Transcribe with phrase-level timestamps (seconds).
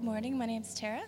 [0.00, 0.38] Good morning.
[0.38, 1.02] My name is Tara.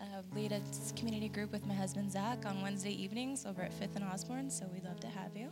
[0.00, 0.62] I lead a
[0.96, 4.64] community group with my husband Zach on Wednesday evenings over at Fifth and Osborne, so
[4.72, 5.50] we'd love to have you.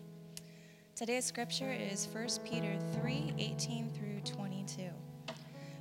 [0.97, 4.85] Today's scripture is 1 Peter 3 18 through 22.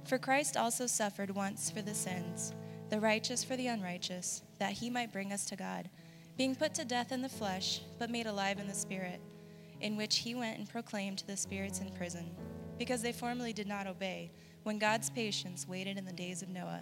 [0.03, 2.51] For Christ also suffered once for the sins,
[2.89, 5.89] the righteous for the unrighteous, that he might bring us to God,
[6.35, 9.21] being put to death in the flesh, but made alive in the spirit,
[9.79, 12.35] in which he went and proclaimed to the spirits in prison,
[12.77, 14.29] because they formerly did not obey
[14.63, 16.81] when God's patience waited in the days of Noah,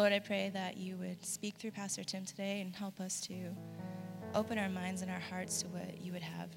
[0.00, 3.50] Lord, I pray that you would speak through Pastor Tim today and help us to
[4.34, 6.48] open our minds and our hearts to what you would have.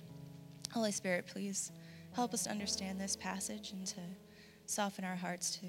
[0.71, 1.73] Holy Spirit, please
[2.13, 3.99] help us to understand this passage and to
[4.65, 5.67] soften our hearts to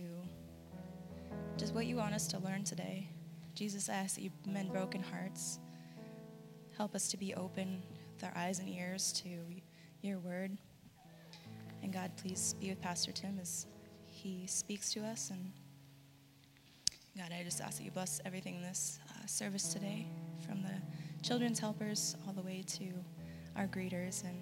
[1.56, 3.08] just what you want us to learn today.
[3.56, 5.58] Jesus, I ask that you mend broken hearts.
[6.76, 7.82] Help us to be open
[8.14, 9.28] with our eyes and ears to
[10.00, 10.56] your word.
[11.82, 13.66] And God, please be with Pastor Tim as
[14.06, 15.50] he speaks to us and
[17.16, 20.04] God, I just ask that you bless everything in this uh, service today,
[20.44, 20.72] from the
[21.22, 22.86] children's helpers all the way to
[23.54, 24.36] our greeters and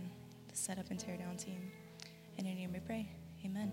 [0.49, 1.71] the setup and tear down team.
[2.39, 3.11] In your name we pray.
[3.45, 3.71] Amen.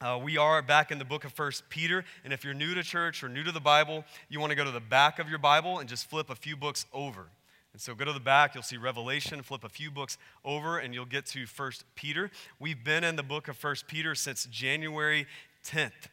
[0.00, 2.82] Uh, we are back in the book of First Peter, and if you're new to
[2.82, 5.38] church or new to the Bible, you want to go to the back of your
[5.38, 7.26] Bible and just flip a few books over.
[7.74, 10.94] And so go to the back, you'll see Revelation, flip a few books over, and
[10.94, 12.30] you'll get to First Peter.
[12.58, 15.26] We've been in the book of First Peter since January
[15.66, 16.08] 10th.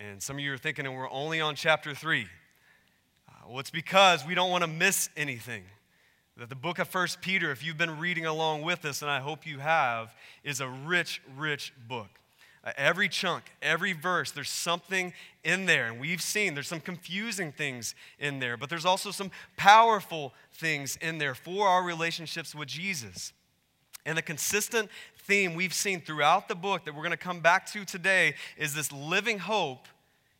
[0.00, 2.22] And some of you are thinking, and we're only on chapter 3.
[3.28, 5.62] Uh, well, it's because we don't want to miss anything.
[6.38, 9.20] That the book of First Peter, if you've been reading along with us, and I
[9.20, 12.08] hope you have, is a rich, rich book.
[12.64, 15.12] Uh, every chunk, every verse, there's something
[15.44, 15.88] in there.
[15.88, 20.96] And we've seen there's some confusing things in there, but there's also some powerful things
[21.02, 23.34] in there for our relationships with Jesus.
[24.06, 24.90] And the consistent
[25.24, 28.74] theme we've seen throughout the book that we're going to come back to today is
[28.74, 29.86] this living hope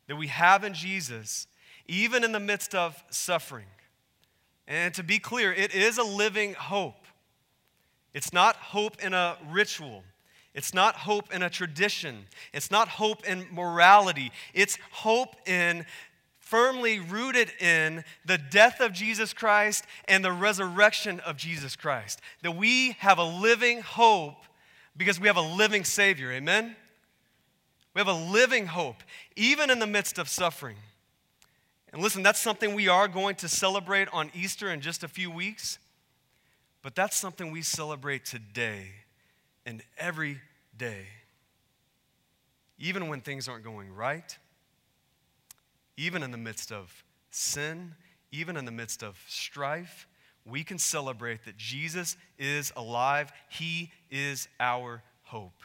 [0.07, 1.47] that we have in Jesus,
[1.87, 3.67] even in the midst of suffering.
[4.67, 7.07] And to be clear, it is a living hope.
[8.15, 10.03] It's not hope in a ritual.
[10.55, 12.27] It's not hope in a tradition.
[12.53, 14.33] It's not hope in morality.
[14.53, 15.87] It's hope in
[16.51, 22.21] firmly rooted in the death of Jesus Christ and the resurrection of Jesus Christ.
[22.43, 24.43] That we have a living hope
[24.97, 26.33] because we have a living Savior.
[26.33, 26.75] Amen?
[27.95, 28.97] We have a living hope,
[29.37, 30.77] even in the midst of suffering.
[31.93, 35.31] And listen, that's something we are going to celebrate on Easter in just a few
[35.31, 35.79] weeks,
[36.83, 38.89] but that's something we celebrate today
[39.65, 40.41] and every
[40.77, 41.07] day.
[42.79, 44.37] Even when things aren't going right,
[46.01, 47.95] even in the midst of sin,
[48.33, 50.09] even in the midst of strife,
[50.47, 53.31] we can celebrate that Jesus is alive.
[53.51, 55.63] He is our hope.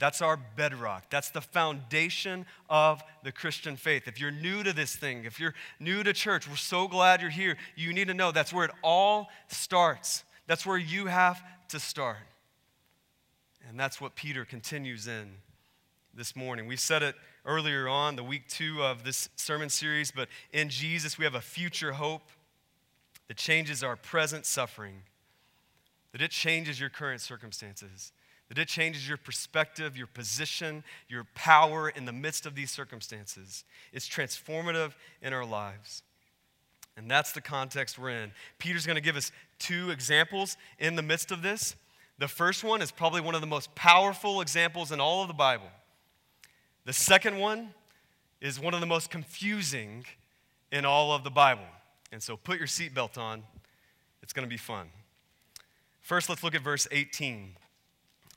[0.00, 1.08] That's our bedrock.
[1.08, 4.08] That's the foundation of the Christian faith.
[4.08, 7.30] If you're new to this thing, if you're new to church, we're so glad you're
[7.30, 7.56] here.
[7.76, 10.24] You need to know that's where it all starts.
[10.48, 12.16] That's where you have to start.
[13.68, 15.30] And that's what Peter continues in
[16.12, 16.66] this morning.
[16.66, 17.14] We said it
[17.44, 21.40] earlier on, the week two of this sermon series, but in Jesus we have a
[21.40, 22.22] future hope
[23.28, 25.02] that changes our present suffering,
[26.12, 28.12] that it changes your current circumstances
[28.50, 33.64] that it changes your perspective, your position, your power in the midst of these circumstances.
[33.92, 34.92] It's transformative
[35.22, 36.02] in our lives.
[36.96, 38.32] And that's the context we're in.
[38.58, 39.30] Peter's going to give us
[39.60, 41.76] two examples in the midst of this.
[42.18, 45.34] The first one is probably one of the most powerful examples in all of the
[45.34, 45.70] Bible.
[46.90, 47.72] The second one
[48.40, 50.04] is one of the most confusing
[50.72, 51.68] in all of the Bible.
[52.10, 53.44] And so put your seatbelt on,
[54.24, 54.88] it's going to be fun.
[56.00, 57.54] First, let's look at verse 18.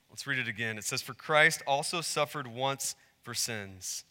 [0.08, 0.78] Let's read it again.
[0.78, 4.04] It says, For Christ also suffered once for sins,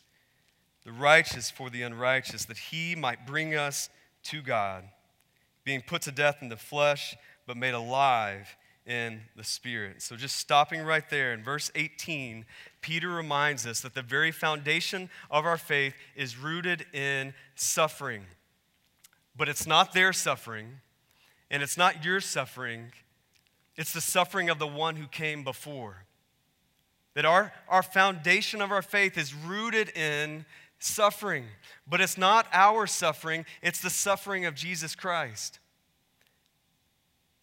[0.83, 3.89] the righteous for the unrighteous, that he might bring us
[4.23, 4.83] to God,
[5.63, 7.15] being put to death in the flesh,
[7.47, 10.01] but made alive in the Spirit.
[10.01, 12.45] So, just stopping right there in verse 18,
[12.81, 18.25] Peter reminds us that the very foundation of our faith is rooted in suffering.
[19.35, 20.79] But it's not their suffering,
[21.49, 22.91] and it's not your suffering,
[23.75, 26.05] it's the suffering of the one who came before.
[27.15, 30.45] That our, our foundation of our faith is rooted in
[30.79, 31.45] suffering,
[31.87, 35.59] but it's not our suffering, it's the suffering of Jesus Christ.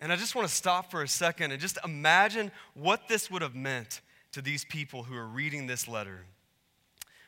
[0.01, 3.43] And I just want to stop for a second and just imagine what this would
[3.43, 4.01] have meant
[4.33, 6.25] to these people who are reading this letter.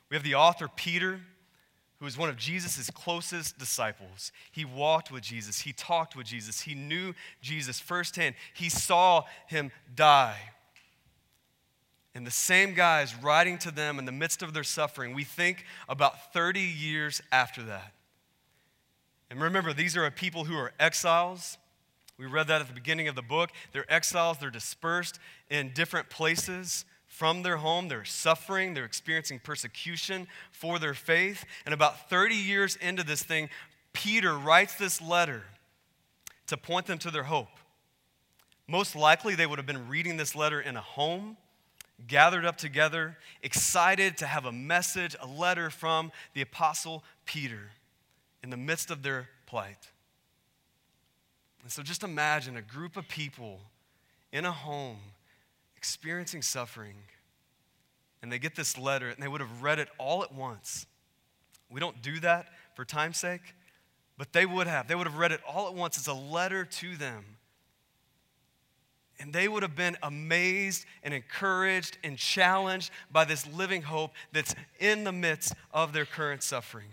[0.08, 1.20] We have the author, Peter,
[1.98, 4.32] who was one of Jesus' closest disciples.
[4.50, 9.70] He walked with Jesus, he talked with Jesus, he knew Jesus firsthand, he saw him
[9.94, 10.38] die.
[12.14, 15.14] And the same guy is writing to them in the midst of their suffering.
[15.14, 17.92] We think about 30 years after that.
[19.30, 21.56] And remember, these are a people who are exiles.
[22.22, 23.50] We read that at the beginning of the book.
[23.72, 25.18] They're exiles, they're dispersed
[25.50, 27.88] in different places from their home.
[27.88, 31.44] They're suffering, they're experiencing persecution for their faith.
[31.66, 33.48] And about 30 years into this thing,
[33.92, 35.42] Peter writes this letter
[36.46, 37.48] to point them to their hope.
[38.68, 41.36] Most likely, they would have been reading this letter in a home,
[42.06, 47.72] gathered up together, excited to have a message, a letter from the Apostle Peter
[48.44, 49.88] in the midst of their plight.
[51.62, 53.60] And so just imagine a group of people
[54.32, 54.98] in a home
[55.76, 56.96] experiencing suffering,
[58.22, 60.86] and they get this letter and they would have read it all at once.
[61.70, 63.54] We don't do that for time's sake,
[64.18, 64.88] but they would have.
[64.88, 67.24] They would have read it all at once as a letter to them.
[69.18, 74.54] And they would have been amazed and encouraged and challenged by this living hope that's
[74.80, 76.88] in the midst of their current suffering.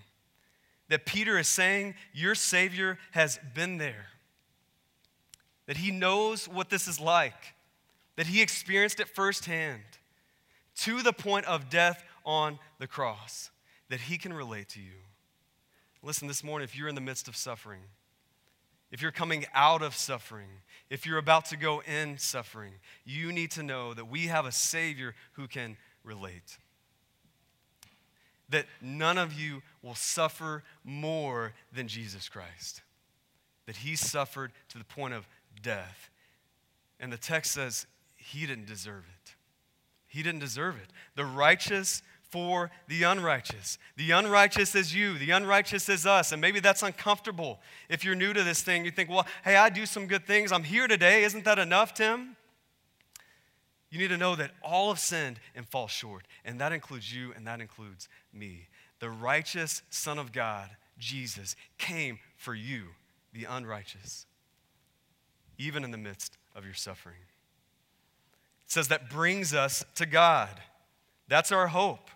[0.90, 4.08] That Peter is saying, Your Savior has been there
[5.70, 7.54] that he knows what this is like,
[8.16, 9.84] that he experienced it firsthand
[10.76, 13.52] to the point of death on the cross,
[13.88, 14.96] that he can relate to you.
[16.02, 17.82] Listen, this morning, if you're in the midst of suffering,
[18.92, 20.48] if you're coming out of suffering,
[20.90, 22.74] if you're about to go in suffering,
[23.06, 26.58] you need to know that we have a Savior who can relate.
[28.50, 32.82] That none of you will suffer more than Jesus Christ.
[33.68, 35.28] That He suffered to the point of
[35.62, 36.10] death.
[37.00, 39.36] And the text says he didn't deserve it.
[40.08, 40.92] He didn't deserve it.
[41.16, 43.78] The righteous for the unrighteous.
[43.98, 46.32] The unrighteous is you, the unrighteous is us.
[46.32, 47.60] And maybe that's uncomfortable.
[47.90, 50.52] If you're new to this thing, you think, well, hey, I do some good things.
[50.52, 51.24] I'm here today.
[51.24, 52.36] Isn't that enough, Tim?
[53.90, 56.26] You need to know that all have sinned and fall short.
[56.46, 58.68] And that includes you and that includes me.
[59.00, 60.70] The righteous Son of God,
[61.00, 62.90] Jesus, came for you,
[63.34, 64.28] the unrighteous
[65.60, 67.22] even in the midst of your suffering.
[68.66, 70.50] It says that brings us to God.
[71.28, 72.10] That's our hope,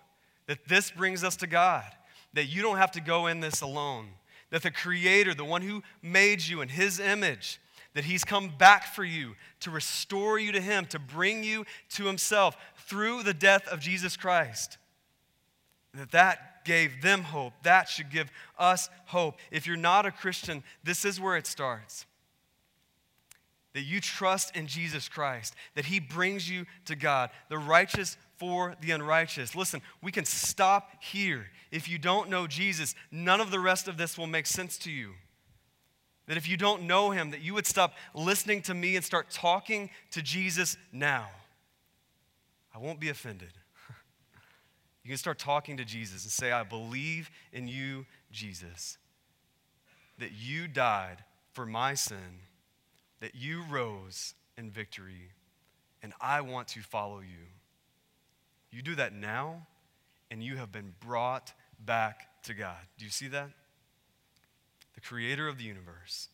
[0.46, 1.84] that this brings us to God,
[2.32, 4.08] that you don't have to go in this alone,
[4.50, 7.60] that the Creator, the one who made you in His image,
[7.92, 12.06] that He's come back for you to restore you to Him, to bring you to
[12.06, 12.56] Himself
[12.88, 14.78] through the death of Jesus Christ.
[15.92, 17.52] That that gave them hope.
[17.62, 19.36] That should give us hope.
[19.52, 22.06] If you're not a Christian, this is where it starts
[23.74, 28.74] that you trust in Jesus Christ, that He brings you to God, the righteous for
[28.80, 29.54] the unrighteous.
[29.54, 31.46] Listen, we can stop here.
[31.70, 34.90] If you don't know Jesus, none of the rest of this will make sense to
[34.90, 35.12] you.
[36.26, 39.30] That if you don't know Him, that you would stop listening to me and start
[39.30, 41.28] talking to Jesus now.
[42.74, 43.52] I won't be offended.
[45.02, 48.98] you can start talking to Jesus and say, I believe in you, Jesus,
[50.18, 52.38] that you died for my sin
[53.24, 55.30] that you rose in victory,
[56.02, 57.46] and I want to follow you.
[58.70, 59.66] You do that now,
[60.30, 62.76] and you have been brought back to God.
[62.98, 63.48] Do you see that?
[64.94, 66.28] The creator of the universe.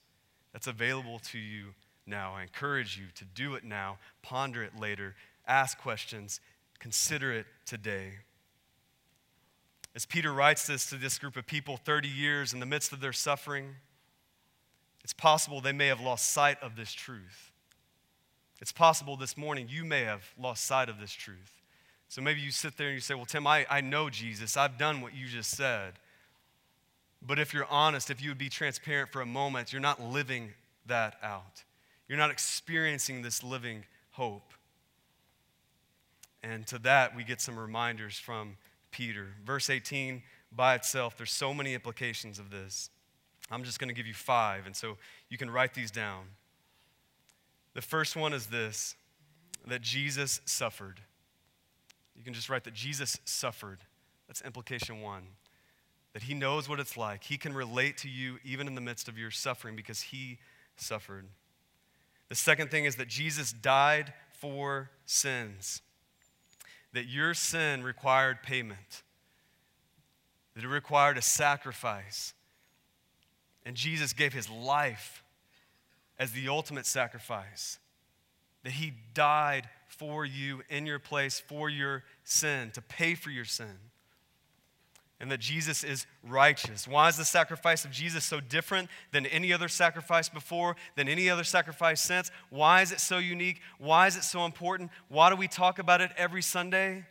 [0.53, 1.75] That's available to you
[2.09, 2.35] now.
[2.35, 5.15] I encourage you to do it now, ponder it later,
[5.47, 6.41] ask questions,
[6.81, 8.15] consider it today.
[9.95, 13.01] As Peter writes this to this group of people 30 years in the midst of
[13.01, 13.77] their suffering,
[15.11, 17.51] it's possible they may have lost sight of this truth.
[18.61, 21.61] It's possible this morning you may have lost sight of this truth.
[22.09, 24.57] So maybe you sit there and you say, Well, Tim, I, I know Jesus.
[24.57, 25.95] I've done what you just said.
[27.21, 30.53] But if you're honest, if you would be transparent for a moment, you're not living
[30.87, 31.65] that out.
[32.07, 34.55] You're not experiencing this living hope.
[36.41, 38.59] And to that, we get some reminders from
[38.93, 39.27] Peter.
[39.45, 42.91] Verse 18 by itself, there's so many implications of this.
[43.51, 44.97] I'm just going to give you five, and so
[45.29, 46.25] you can write these down.
[47.75, 48.95] The first one is this
[49.67, 51.01] that Jesus suffered.
[52.17, 53.81] You can just write that Jesus suffered.
[54.27, 55.25] That's implication one.
[56.13, 57.25] That he knows what it's like.
[57.25, 60.39] He can relate to you even in the midst of your suffering because he
[60.77, 61.27] suffered.
[62.29, 65.83] The second thing is that Jesus died for sins,
[66.93, 69.03] that your sin required payment
[70.55, 72.35] that it required a sacrifice.
[73.65, 75.23] And Jesus gave his life
[76.19, 77.79] as the ultimate sacrifice.
[78.63, 83.45] That he died for you in your place for your sin, to pay for your
[83.45, 83.79] sin.
[85.19, 86.89] And that Jesus is righteous.
[86.89, 91.29] Why is the sacrifice of Jesus so different than any other sacrifice before, than any
[91.29, 92.31] other sacrifice since?
[92.49, 93.61] Why is it so unique?
[93.79, 94.91] Why is it so important?
[95.09, 97.05] Why do we talk about it every Sunday?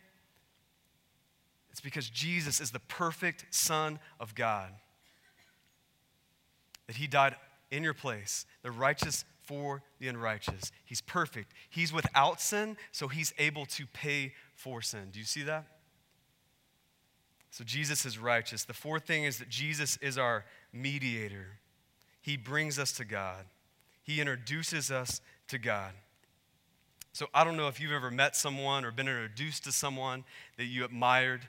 [1.70, 4.72] It's because Jesus is the perfect Son of God.
[6.89, 7.36] That He died
[7.69, 10.72] in your place, the righteous for the unrighteous.
[10.84, 11.53] He's perfect.
[11.69, 15.10] He's without sin, so He's able to pay for sin.
[15.12, 15.67] Do you see that?
[17.51, 18.63] So Jesus is righteous.
[18.63, 21.60] The fourth thing is that Jesus is our mediator.
[22.22, 23.46] He brings us to God,
[24.01, 25.91] He introduces us to God.
[27.13, 30.24] So I don't know if you've ever met someone or been introduced to someone
[30.58, 31.41] that you admired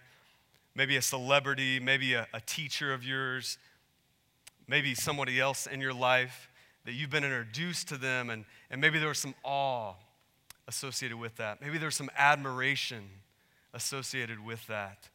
[0.75, 3.56] maybe a celebrity, maybe a, a teacher of yours,
[4.70, 6.48] maybe somebody else in your life
[6.84, 9.94] that you've been introduced to them, and, and maybe there was some awe
[10.68, 11.60] associated with that.
[11.60, 13.02] Maybe there's some admiration
[13.74, 15.08] associated with that.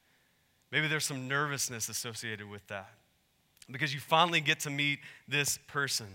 [0.72, 2.90] Maybe there's some nervousness associated with that
[3.72, 6.08] because you finally get to meet this person.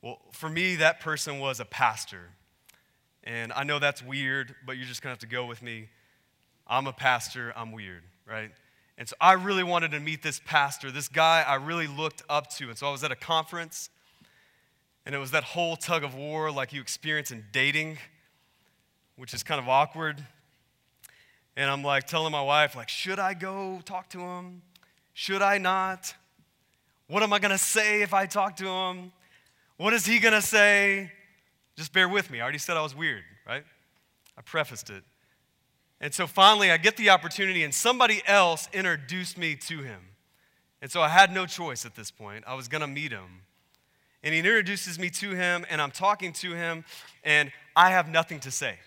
[0.00, 2.30] Well, for me, that person was a pastor.
[3.24, 5.90] And I know that's weird, but you're just to have to go with me.
[6.66, 8.52] I'm a pastor, I'm weird, right?
[8.98, 12.48] And so I really wanted to meet this pastor, this guy I really looked up
[12.56, 12.68] to.
[12.68, 13.90] And so I was at a conference,
[15.04, 17.98] and it was that whole tug of war like you experience in dating,
[19.16, 20.24] which is kind of awkward.
[21.56, 24.62] And I'm like telling my wife, like, should I go talk to him?
[25.12, 26.14] Should I not?
[27.08, 29.12] What am I gonna say if I talk to him?
[29.76, 31.12] What is he gonna say?
[31.76, 32.40] Just bear with me.
[32.40, 33.64] I already said I was weird, right?
[34.36, 35.04] I prefaced it.
[36.00, 40.00] And so finally, I get the opportunity, and somebody else introduced me to him.
[40.82, 42.44] And so I had no choice at this point.
[42.46, 43.42] I was going to meet him.
[44.22, 46.84] And he introduces me to him, and I'm talking to him,
[47.24, 48.78] and I have nothing to say.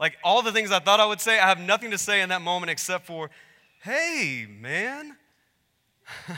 [0.00, 2.30] Like all the things I thought I would say, I have nothing to say in
[2.30, 3.30] that moment except for,
[3.82, 5.16] hey, man.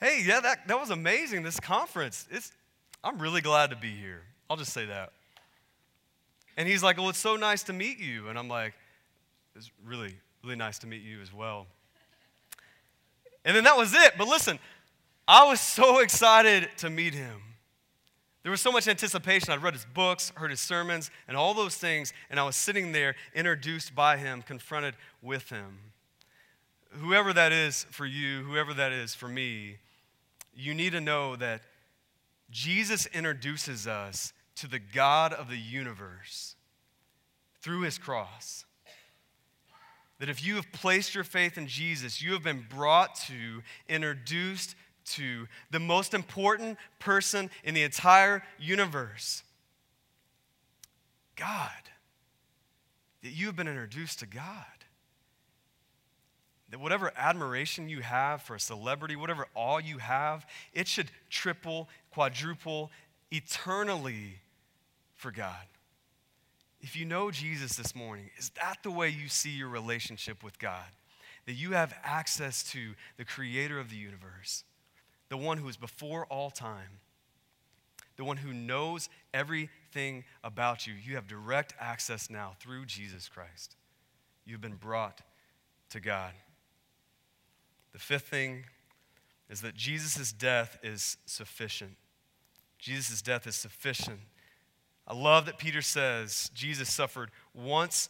[0.00, 2.26] hey, yeah, that, that was amazing, this conference.
[2.30, 2.52] It's,
[3.04, 4.22] I'm really glad to be here.
[4.50, 5.12] I'll just say that.
[6.56, 8.28] And he's like, Well, it's so nice to meet you.
[8.28, 8.74] And I'm like,
[9.56, 11.66] It's really, really nice to meet you as well.
[13.44, 14.12] And then that was it.
[14.16, 14.58] But listen,
[15.26, 17.40] I was so excited to meet him.
[18.42, 19.52] There was so much anticipation.
[19.52, 22.90] I'd read his books, heard his sermons, and all those things, and I was sitting
[22.90, 25.78] there introduced by him, confronted with him.
[26.90, 29.76] Whoever that is for you, whoever that is for me,
[30.54, 31.62] you need to know that
[32.50, 36.56] Jesus introduces us to the God of the universe
[37.60, 38.64] through his cross.
[40.18, 44.76] That if you have placed your faith in Jesus, you have been brought to, introduced
[45.04, 49.42] to the most important person in the entire universe
[51.34, 51.70] God.
[53.22, 54.64] That you have been introduced to God.
[56.70, 61.88] That whatever admiration you have for a celebrity, whatever awe you have, it should triple,
[62.12, 62.90] quadruple,
[63.30, 64.41] eternally
[65.22, 65.66] for God.
[66.80, 70.58] If you know Jesus this morning, is that the way you see your relationship with
[70.58, 70.84] God?
[71.46, 74.64] That you have access to the creator of the universe,
[75.28, 76.98] the one who is before all time,
[78.16, 80.94] the one who knows everything about you.
[80.94, 83.76] You have direct access now through Jesus Christ.
[84.44, 85.22] You've been brought
[85.90, 86.32] to God.
[87.92, 88.64] The fifth thing
[89.48, 91.96] is that Jesus' death is sufficient.
[92.78, 94.18] Jesus' death is sufficient.
[95.06, 98.08] I love that Peter says Jesus suffered once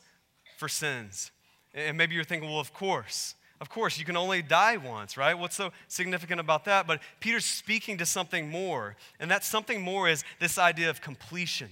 [0.59, 1.31] for sins.
[1.75, 3.35] And maybe you're thinking, well, of course.
[3.61, 5.39] Of course, you can only die once, right?
[5.39, 6.87] What's so significant about that?
[6.87, 8.97] But Peter's speaking to something more.
[9.21, 11.71] And that something more is this idea of completion.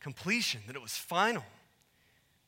[0.00, 1.44] Completion, that it was final.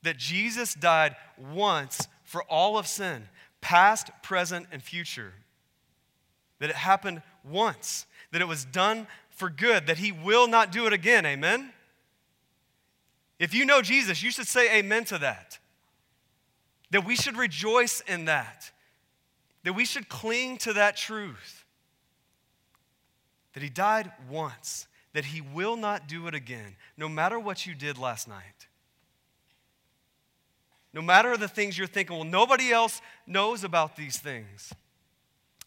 [0.02, 3.28] That Jesus died once for all of sin,
[3.60, 5.34] past, present, and future.
[6.58, 9.06] That it happened once that it was done
[9.42, 11.26] for good, that He will not do it again.
[11.26, 11.72] Amen?
[13.40, 15.58] If you know Jesus, you should say amen to that.
[16.92, 18.70] That we should rejoice in that.
[19.64, 21.64] That we should cling to that truth.
[23.54, 27.74] That He died once, that He will not do it again, no matter what you
[27.74, 28.68] did last night.
[30.92, 34.72] No matter the things you're thinking, well, nobody else knows about these things.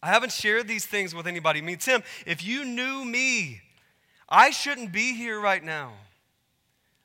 [0.02, 1.58] I haven't shared these things with anybody.
[1.58, 3.60] I mean, Tim, if you knew me,
[4.28, 5.92] I shouldn't be here right now.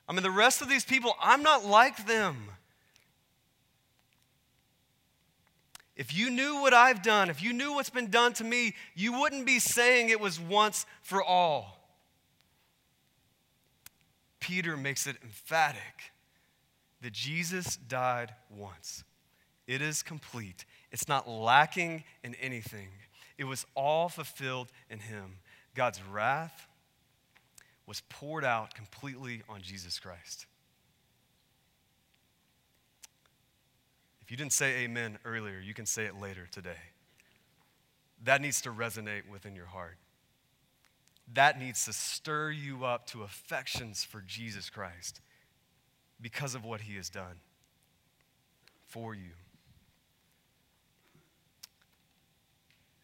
[0.08, 2.36] I mean, the rest of these people, I'm not like them.
[5.96, 9.20] If you knew what I've done, if you knew what's been done to me, you
[9.20, 11.78] wouldn't be saying it was once for all.
[14.40, 16.12] Peter makes it emphatic
[17.02, 19.04] that Jesus died once.
[19.68, 22.90] It is complete, it's not lacking in anything.
[23.38, 25.38] It was all fulfilled in him.
[25.74, 26.68] God's wrath
[27.86, 30.46] was poured out completely on Jesus Christ.
[34.22, 36.80] If you didn't say amen earlier, you can say it later today.
[38.24, 39.98] That needs to resonate within your heart.
[41.34, 45.22] That needs to stir you up to affections for Jesus Christ
[46.20, 47.40] because of what he has done
[48.86, 49.32] for you.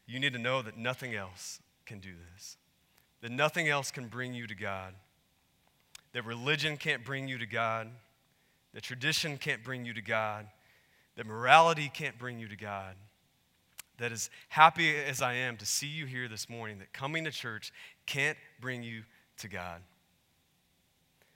[0.05, 2.57] You need to know that nothing else can do this,
[3.22, 4.94] that nothing else can bring you to God,
[6.14, 7.90] that religion can't bring you to God,
[8.74, 10.48] that tradition can't bring you to God,
[11.16, 12.96] that morality can't bring you to God.
[13.98, 17.32] That as happy as I am to see you here this morning, that coming to
[17.32, 17.74] church
[18.06, 19.02] can't bring you
[19.40, 19.82] to God.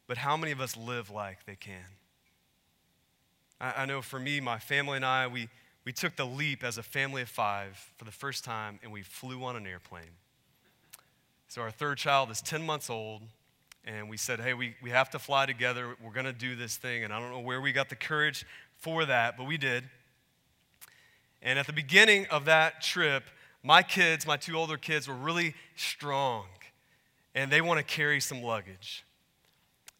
[0.05, 1.85] But how many of us live like they can?
[3.59, 5.49] I, I know for me, my family and I, we,
[5.85, 9.01] we took the leap as a family of five for the first time and we
[9.01, 10.17] flew on an airplane.
[11.51, 13.23] So our third child is 10 months old,
[13.83, 15.97] and we said, hey, we, we have to fly together.
[16.01, 17.03] We're going to do this thing.
[17.03, 18.45] And I don't know where we got the courage
[18.77, 19.83] for that, but we did.
[21.41, 23.25] And at the beginning of that trip,
[23.63, 26.45] my kids, my two older kids, were really strong,
[27.35, 29.03] and they want to carry some luggage.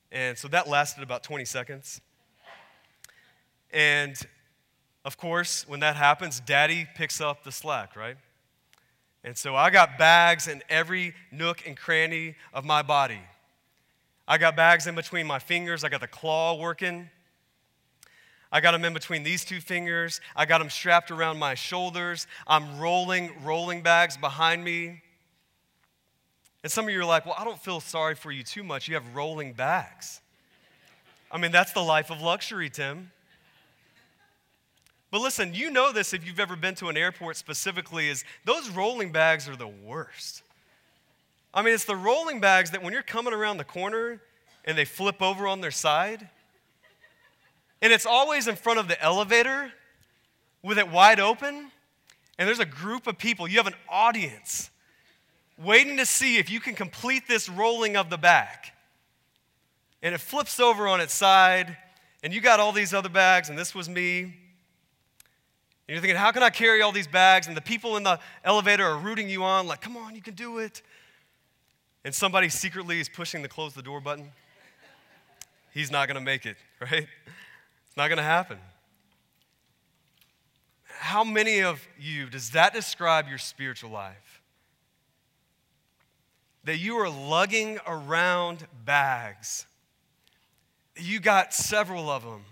[0.10, 2.00] And so that lasted about 20 seconds.
[3.74, 4.15] And
[5.03, 8.15] of course, when that happens, daddy picks up the slack, right?
[9.24, 13.20] And so I got bags in every nook and cranny of my body.
[14.28, 15.84] I got bags in between my fingers.
[15.84, 17.10] I got the claw working.
[18.51, 20.20] I got them in between these two fingers.
[20.36, 22.28] I got them strapped around my shoulders.
[22.48, 25.01] I'm rolling rolling bags behind me.
[26.63, 28.88] And some of you are like, well, I don't feel sorry for you too much.
[28.88, 30.22] You have rolling bags.
[31.32, 33.12] I mean, that's the life of luxury, Tim.
[35.12, 38.69] But listen, you know this if you've ever been to an airport specifically, is those
[38.69, 40.41] rolling bags are the worst.
[41.54, 44.21] I mean, it's the rolling bags that when you're coming around the corner
[44.63, 46.30] and they flip over on their side,
[47.82, 49.71] and it's always in front of the elevator
[50.63, 51.71] with it wide open,
[52.38, 54.69] and there's a group of people, you have an audience
[55.58, 58.76] waiting to see if you can complete this rolling of the back.
[60.02, 61.76] And it flips over on its side,
[62.24, 64.36] and you got all these other bags, and this was me.
[65.91, 67.47] And you're thinking, how can I carry all these bags?
[67.47, 70.36] And the people in the elevator are rooting you on, like, come on, you can
[70.36, 70.82] do it.
[72.06, 74.32] And somebody secretly is pushing the close the door button.
[75.73, 77.10] He's not going to make it, right?
[77.88, 78.58] It's not going to happen.
[80.86, 84.41] How many of you does that describe your spiritual life?
[86.63, 89.65] That you are lugging around bags.
[90.95, 92.45] You got several of them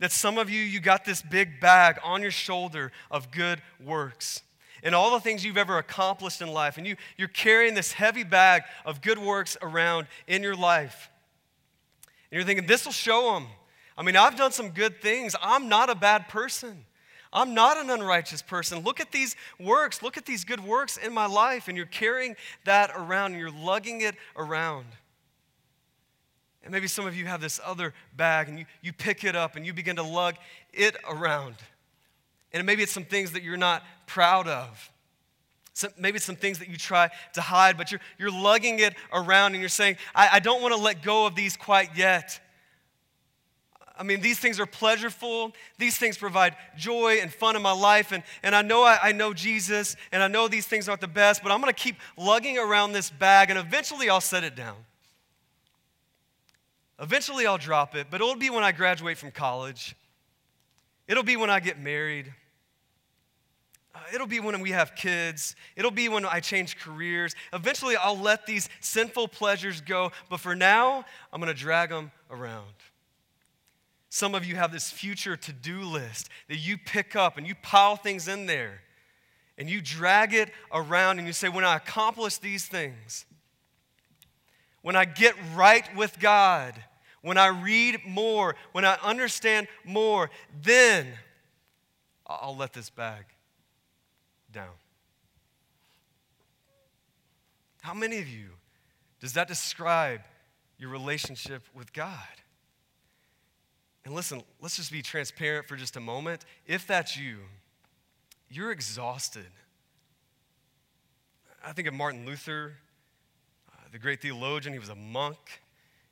[0.00, 4.42] that some of you, you got this big bag on your shoulder of good works
[4.82, 6.78] and all the things you've ever accomplished in life.
[6.78, 11.10] And you, you're carrying this heavy bag of good works around in your life.
[12.30, 13.46] And you're thinking, this will show them.
[13.98, 15.34] I mean, I've done some good things.
[15.42, 16.84] I'm not a bad person.
[17.32, 18.80] I'm not an unrighteous person.
[18.80, 20.02] Look at these works.
[20.02, 21.68] Look at these good works in my life.
[21.68, 24.86] And you're carrying that around and you're lugging it around.
[26.66, 29.54] And maybe some of you have this other bag and you, you pick it up
[29.54, 30.34] and you begin to lug
[30.72, 31.54] it around.
[32.52, 34.90] And maybe it's some things that you're not proud of.
[35.96, 39.52] Maybe it's some things that you try to hide, but you're, you're lugging it around
[39.52, 42.40] and you're saying, I, I don't want to let go of these quite yet.
[43.96, 45.54] I mean, these things are pleasureful.
[45.78, 48.10] These things provide joy and fun in my life.
[48.10, 51.06] And, and I know I, I know Jesus, and I know these things aren't the
[51.06, 54.56] best, but I'm going to keep lugging around this bag, and eventually I'll set it
[54.56, 54.74] down.
[56.98, 59.94] Eventually, I'll drop it, but it'll be when I graduate from college.
[61.06, 62.32] It'll be when I get married.
[63.94, 65.56] Uh, it'll be when we have kids.
[65.76, 67.34] It'll be when I change careers.
[67.52, 72.10] Eventually, I'll let these sinful pleasures go, but for now, I'm going to drag them
[72.30, 72.74] around.
[74.08, 77.54] Some of you have this future to do list that you pick up and you
[77.54, 78.80] pile things in there
[79.58, 83.26] and you drag it around and you say, When I accomplish these things,
[84.86, 86.72] when I get right with God,
[87.20, 90.30] when I read more, when I understand more,
[90.62, 91.08] then
[92.24, 93.24] I'll let this bag
[94.52, 94.70] down.
[97.82, 98.50] How many of you
[99.18, 100.20] does that describe
[100.78, 102.14] your relationship with God?
[104.04, 106.44] And listen, let's just be transparent for just a moment.
[106.64, 107.38] If that's you,
[108.48, 109.50] you're exhausted.
[111.64, 112.74] I think of Martin Luther,
[113.96, 115.62] the great theologian, he was a monk.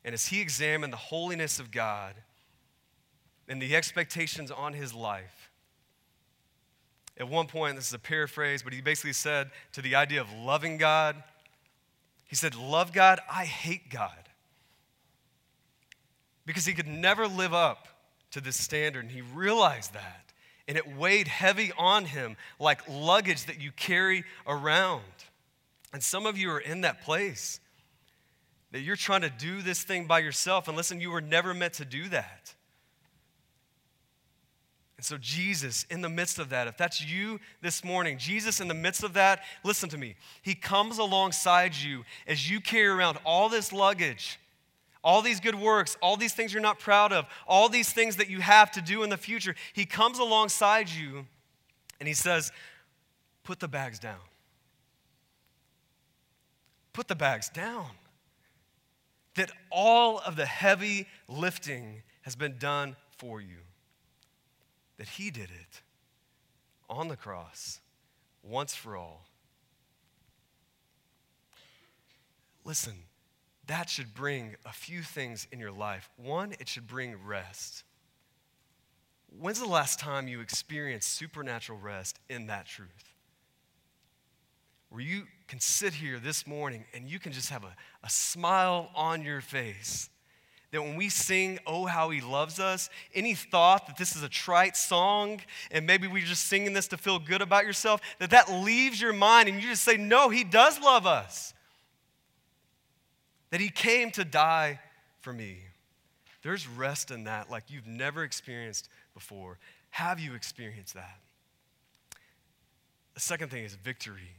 [0.06, 2.14] And as he examined the holiness of God
[3.46, 5.50] and the expectations on his life,
[7.18, 10.32] at one point, this is a paraphrase, but he basically said to the idea of
[10.32, 11.22] loving God,
[12.26, 14.30] he said, Love God, I hate God.
[16.46, 17.86] Because he could never live up
[18.30, 20.32] to this standard, and he realized that.
[20.66, 25.02] And it weighed heavy on him like luggage that you carry around.
[25.92, 27.60] And some of you are in that place
[28.74, 30.66] that you're trying to do this thing by yourself.
[30.66, 32.52] And listen, you were never meant to do that.
[34.96, 38.66] And so, Jesus, in the midst of that, if that's you this morning, Jesus, in
[38.66, 40.16] the midst of that, listen to me.
[40.42, 44.40] He comes alongside you as you carry around all this luggage,
[45.04, 48.28] all these good works, all these things you're not proud of, all these things that
[48.28, 49.54] you have to do in the future.
[49.72, 51.26] He comes alongside you
[52.00, 52.50] and He says,
[53.44, 54.18] Put the bags down.
[56.92, 57.86] Put the bags down.
[59.34, 63.58] That all of the heavy lifting has been done for you
[64.96, 65.82] that He did it
[66.88, 67.80] on the cross
[68.42, 69.26] once for all.
[72.64, 72.94] Listen,
[73.66, 76.08] that should bring a few things in your life.
[76.16, 77.84] One, it should bring rest.
[79.38, 83.14] When's the last time you experienced supernatural rest in that truth?
[84.90, 88.90] Where you can sit here this morning and you can just have a, a smile
[88.94, 90.08] on your face
[90.74, 94.28] that when we sing, Oh, how he loves us, any thought that this is a
[94.28, 98.50] trite song and maybe we're just singing this to feel good about yourself, that that
[98.50, 101.54] leaves your mind and you just say, No, he does love us.
[103.50, 104.80] That he came to die
[105.20, 105.58] for me.
[106.42, 109.58] There's rest in that like you've never experienced before.
[109.90, 111.20] Have you experienced that?
[113.14, 114.32] The second thing is victory.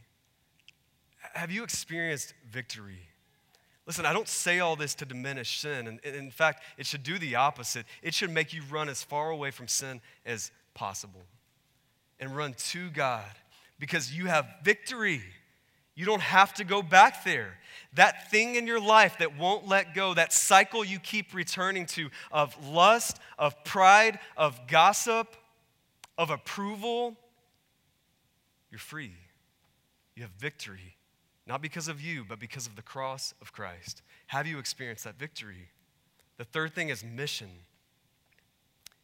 [1.33, 2.99] Have you experienced victory?
[3.85, 5.87] Listen, I don't say all this to diminish sin.
[5.87, 7.85] And in fact, it should do the opposite.
[8.01, 11.21] It should make you run as far away from sin as possible
[12.19, 13.29] and run to God
[13.77, 15.21] because you have victory.
[15.93, 17.59] You don't have to go back there.
[17.93, 22.09] That thing in your life that won't let go, that cycle you keep returning to
[22.31, 25.35] of lust, of pride, of gossip,
[26.17, 27.15] of approval,
[28.71, 29.13] you're free.
[30.15, 30.94] You have victory
[31.47, 34.01] not because of you, but because of the cross of Christ.
[34.27, 35.69] Have you experienced that victory?
[36.37, 37.49] The third thing is mission.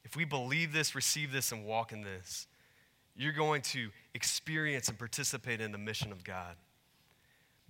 [0.04, 2.48] If we believe this, receive this, and walk in this,
[3.16, 6.56] you're going to experience and participate in the mission of God.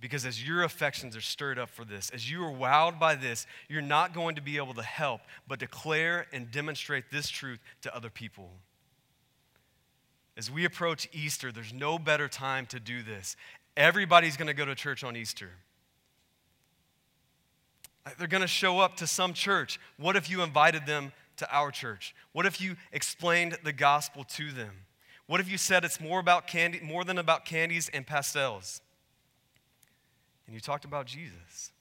[0.00, 3.46] Because as your affections are stirred up for this, as you are wowed by this,
[3.68, 7.94] you're not going to be able to help but declare and demonstrate this truth to
[7.94, 8.50] other people.
[10.36, 13.36] As we approach Easter, there's no better time to do this.
[13.76, 15.50] Everybody's going to go to church on Easter.
[18.18, 19.78] They're going to show up to some church.
[19.96, 22.14] What if you invited them to our church?
[22.32, 24.72] What if you explained the gospel to them?
[25.26, 28.80] What if you said it's more about candy, more than about candies and pastels?
[30.46, 31.72] And you talked about Jesus.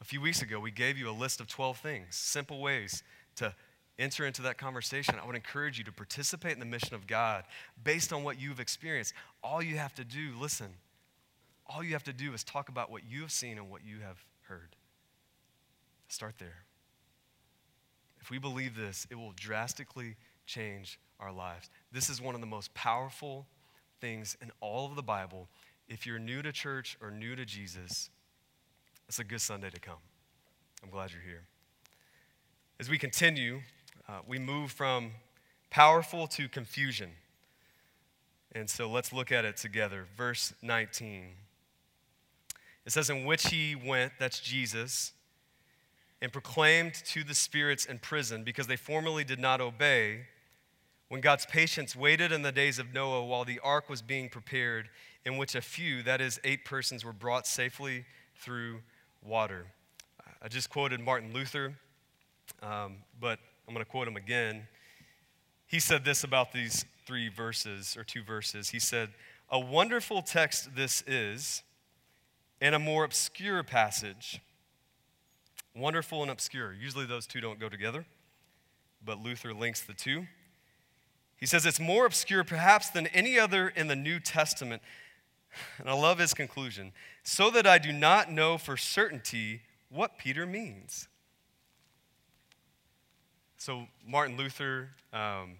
[0.00, 3.02] A few weeks ago, we gave you a list of 12 things, simple ways
[3.36, 3.54] to
[3.98, 5.14] enter into that conversation.
[5.22, 7.44] I would encourage you to participate in the mission of God
[7.82, 9.14] based on what you've experienced.
[9.42, 10.68] All you have to do, listen,
[11.68, 14.00] all you have to do is talk about what you have seen and what you
[14.00, 14.76] have heard.
[16.08, 16.64] Start there.
[18.20, 21.70] If we believe this, it will drastically change our lives.
[21.92, 23.46] This is one of the most powerful
[24.00, 25.48] things in all of the Bible.
[25.88, 28.10] If you're new to church or new to Jesus,
[29.08, 29.98] it's a good Sunday to come.
[30.82, 31.44] I'm glad you're here.
[32.78, 33.60] As we continue,
[34.08, 35.12] uh, we move from
[35.70, 37.10] powerful to confusion.
[38.52, 40.06] And so let's look at it together.
[40.16, 41.28] Verse 19.
[42.86, 45.12] It says, In which he went, that's Jesus,
[46.22, 50.26] and proclaimed to the spirits in prison because they formerly did not obey,
[51.08, 54.88] when God's patience waited in the days of Noah while the ark was being prepared,
[55.24, 58.04] in which a few, that is, eight persons, were brought safely
[58.36, 58.80] through
[59.22, 59.66] water.
[60.42, 61.74] I just quoted Martin Luther,
[62.62, 64.68] um, but I'm going to quote him again.
[65.66, 68.70] He said this about these three verses, or two verses.
[68.70, 69.10] He said,
[69.50, 71.62] A wonderful text this is
[72.60, 74.40] and a more obscure passage.
[75.74, 76.72] Wonderful and obscure.
[76.72, 78.06] Usually those two don't go together,
[79.04, 80.26] but Luther links the two.
[81.36, 84.82] He says it's more obscure perhaps than any other in the New Testament.
[85.78, 86.92] And I love his conclusion
[87.22, 91.08] so that I do not know for certainty what Peter means.
[93.58, 95.56] So, Martin Luther, um,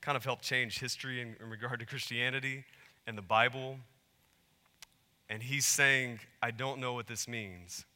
[0.00, 2.64] kind of helped change history in, in regard to Christianity
[3.06, 3.76] and the Bible.
[5.30, 7.86] And he's saying, I don't know what this means.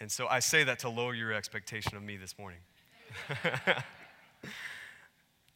[0.00, 2.58] And so I say that to lower your expectation of me this morning.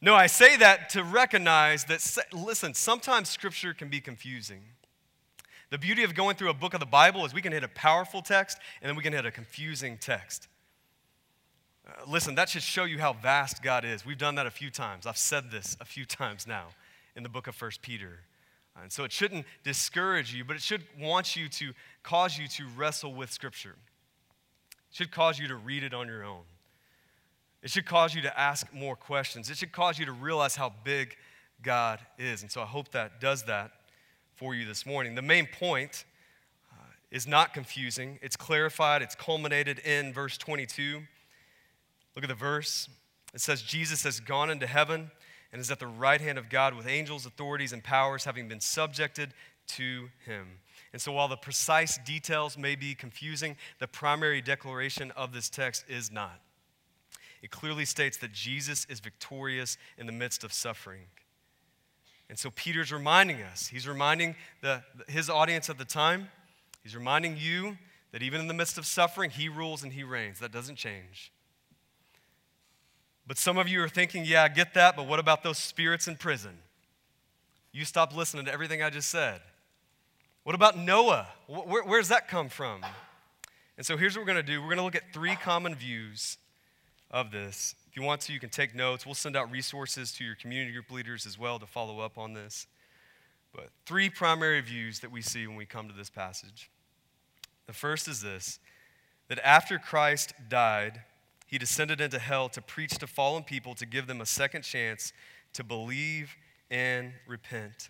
[0.01, 4.61] no, I say that to recognize that, listen, sometimes scripture can be confusing.
[5.71, 7.69] The beauty of going through a book of the Bible is we can hit a
[7.69, 10.47] powerful text and then we can hit a confusing text.
[11.85, 14.05] Uh, listen, that should show you how vast God is.
[14.05, 15.05] We've done that a few times.
[15.05, 16.67] I've said this a few times now
[17.13, 18.21] in the book of First Peter.
[18.81, 22.65] And so it shouldn't discourage you, but it should want you to cause you to
[22.75, 23.75] wrestle with Scripture.
[24.89, 26.41] It should cause you to read it on your own.
[27.61, 29.49] It should cause you to ask more questions.
[29.49, 31.15] It should cause you to realize how big
[31.61, 32.41] God is.
[32.41, 33.71] And so I hope that does that
[34.35, 35.15] for you this morning.
[35.15, 36.03] The main point
[36.73, 41.03] uh, is not confusing, it's clarified, it's culminated in verse 22.
[42.15, 42.89] Look at the verse.
[43.33, 45.09] It says, Jesus has gone into heaven
[45.53, 48.59] and is at the right hand of God with angels, authorities, and powers having been
[48.59, 49.33] subjected
[49.67, 50.47] to him.
[50.91, 55.85] And so, while the precise details may be confusing, the primary declaration of this text
[55.87, 56.41] is not.
[57.43, 61.05] It clearly states that Jesus is victorious in the midst of suffering.
[62.29, 66.29] And so, Peter's reminding us, he's reminding the, his audience at the time,
[66.81, 67.77] he's reminding you
[68.11, 70.39] that even in the midst of suffering, he rules and he reigns.
[70.39, 71.32] That doesn't change.
[73.25, 76.07] But some of you are thinking, yeah, I get that, but what about those spirits
[76.07, 76.57] in prison?
[77.71, 79.41] You stopped listening to everything I just said.
[80.43, 81.27] What about Noah?
[81.47, 82.85] Where, where's that come from?
[83.77, 85.73] And so here's what we're going to do we're going to look at three common
[85.73, 86.37] views
[87.09, 87.75] of this.
[87.89, 89.05] If you want to, you can take notes.
[89.05, 92.33] We'll send out resources to your community group leaders as well to follow up on
[92.33, 92.67] this.
[93.53, 96.71] But three primary views that we see when we come to this passage.
[97.67, 98.59] The first is this
[99.29, 101.01] that after Christ died,
[101.53, 105.13] he descended into hell to preach to fallen people, to give them a second chance
[105.53, 106.35] to believe
[106.71, 107.89] and repent.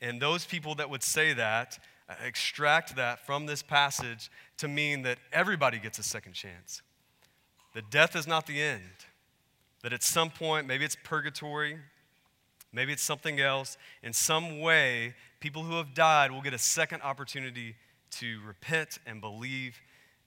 [0.00, 5.02] And those people that would say that uh, extract that from this passage to mean
[5.02, 6.80] that everybody gets a second chance.
[7.74, 8.82] That death is not the end.
[9.82, 11.76] That at some point, maybe it's purgatory,
[12.72, 17.02] maybe it's something else, in some way, people who have died will get a second
[17.02, 17.74] opportunity
[18.12, 19.80] to repent and believe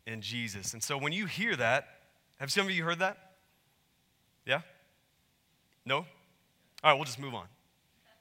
[0.06, 0.74] in Jesus.
[0.74, 1.97] And so when you hear that,
[2.40, 3.18] have some of you heard that?
[4.46, 4.62] Yeah?
[5.86, 5.98] No?
[5.98, 6.06] All
[6.84, 7.48] right, we'll just move on.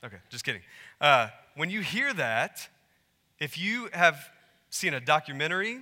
[0.05, 0.63] Okay, just kidding.
[1.01, 2.69] Uh, when you hear that,
[3.39, 4.31] if you have
[4.71, 5.81] seen a documentary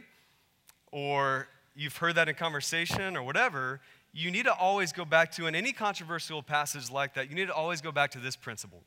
[0.92, 3.80] or you've heard that in conversation or whatever,
[4.12, 7.48] you need to always go back to, in any controversial passage like that, you need
[7.48, 8.82] to always go back to this principle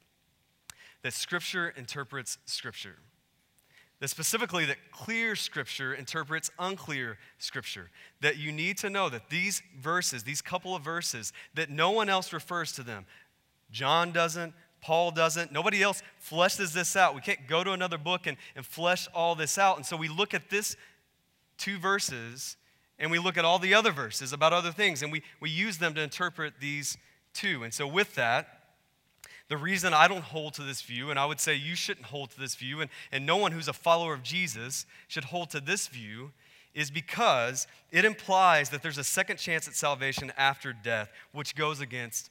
[1.04, 2.98] that Scripture interprets Scripture
[4.00, 7.90] that specifically that clear scripture interprets unclear scripture.
[8.22, 12.10] That you need to know that these verses these couple of verses that no one
[12.10, 13.06] else refers to them.
[13.72, 17.16] John doesn't paul doesn't nobody else fleshes this out.
[17.16, 19.78] We can't go to another book and, and flesh all this out.
[19.78, 20.76] And so we look at this
[21.58, 22.56] two verses
[23.00, 25.80] and we look at all the other verses about other things and we, we use
[25.80, 26.98] them to interpret these
[27.34, 27.64] two.
[27.64, 28.57] And so with that
[29.50, 32.32] the reason I don't hold to this view, and I would say you shouldn't hold
[32.32, 35.62] to this view, and, and no one who's a follower of Jesus should hold to
[35.62, 36.32] this view,
[36.74, 41.80] is because it implies that there's a second chance at salvation after death, which goes
[41.80, 42.30] against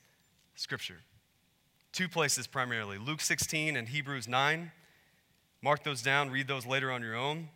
[0.55, 0.99] Scripture.
[1.93, 4.71] Two places primarily Luke 16 and Hebrews 9.
[5.63, 7.49] Mark those down, read those later on your own.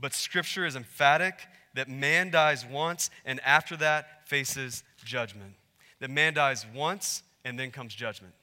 [0.00, 1.34] But Scripture is emphatic
[1.74, 5.52] that man dies once and after that faces judgment.
[6.00, 8.34] That man dies once and then comes judgment.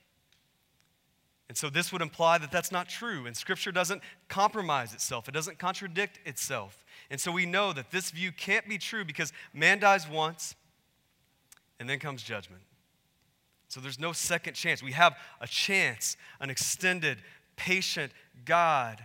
[1.49, 5.33] And so this would imply that that's not true, and Scripture doesn't compromise itself, it
[5.33, 6.85] doesn't contradict itself.
[7.09, 10.55] And so we know that this view can't be true because man dies once,
[11.79, 12.61] and then comes judgment.
[13.67, 14.83] So there's no second chance.
[14.83, 17.19] We have a chance, an extended,
[17.55, 18.11] patient
[18.45, 19.03] God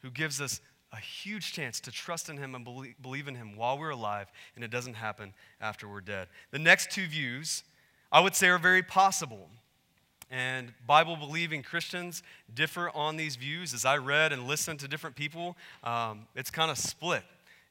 [0.00, 0.60] who gives us
[0.92, 2.66] a huge chance to trust in Him and
[3.02, 6.28] believe in Him while we're alive, and it doesn't happen after we're dead.
[6.52, 7.64] The next two views,
[8.10, 9.48] I would say, are very possible.
[10.32, 12.22] And Bible believing Christians
[12.54, 13.74] differ on these views.
[13.74, 17.22] As I read and listened to different people, um, it's kind of split.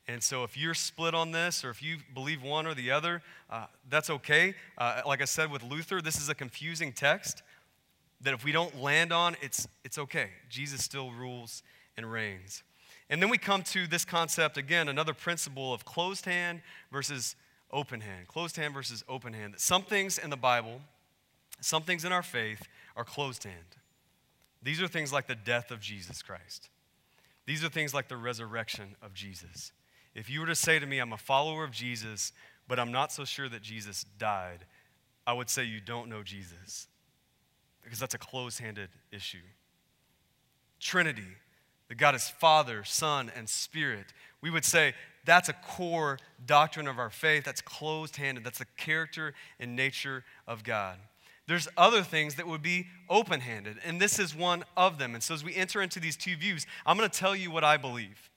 [0.07, 3.23] And so, if you're split on this, or if you believe one or the other,
[3.49, 4.53] uh, that's okay.
[4.77, 7.41] Uh, like I said with Luther, this is a confusing text
[8.21, 10.29] that if we don't land on, it's, it's okay.
[10.47, 11.63] Jesus still rules
[11.97, 12.61] and reigns.
[13.09, 17.35] And then we come to this concept again, another principle of closed hand versus
[17.71, 18.27] open hand.
[18.27, 19.53] Closed hand versus open hand.
[19.53, 20.81] That some things in the Bible
[21.61, 23.77] some things in our faith are closed hand.
[24.61, 26.69] These are things like the death of Jesus Christ.
[27.45, 29.71] These are things like the resurrection of Jesus.
[30.13, 32.33] If you were to say to me, I'm a follower of Jesus,
[32.67, 34.65] but I'm not so sure that Jesus died,
[35.25, 36.87] I would say you don't know Jesus.
[37.83, 39.37] because that's a closed handed issue.
[40.79, 41.37] Trinity,
[41.89, 44.13] that God is Father, Son, and Spirit.
[44.41, 44.93] We would say
[45.25, 47.43] that's a core doctrine of our faith.
[47.43, 48.43] That's closed handed.
[48.43, 50.97] That's the character and nature of God.
[51.47, 55.15] There's other things that would be open handed, and this is one of them.
[55.15, 57.63] And so as we enter into these two views, I'm going to tell you what
[57.63, 58.29] I believe.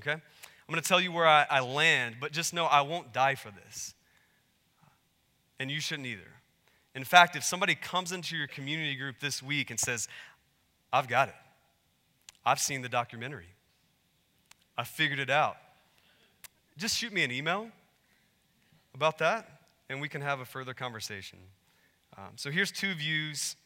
[0.00, 0.12] Okay?
[0.12, 0.20] I'm
[0.68, 3.50] going to tell you where I, I land, but just know I won't die for
[3.50, 3.94] this.
[5.58, 6.22] And you shouldn't either.
[6.94, 10.08] In fact, if somebody comes into your community group this week and says,
[10.92, 11.34] I've got it,
[12.44, 13.48] I've seen the documentary,
[14.76, 15.56] I figured it out,
[16.76, 17.68] just shoot me an email
[18.94, 21.38] about that, and we can have a further conversation.
[22.16, 23.56] Um, so here's two views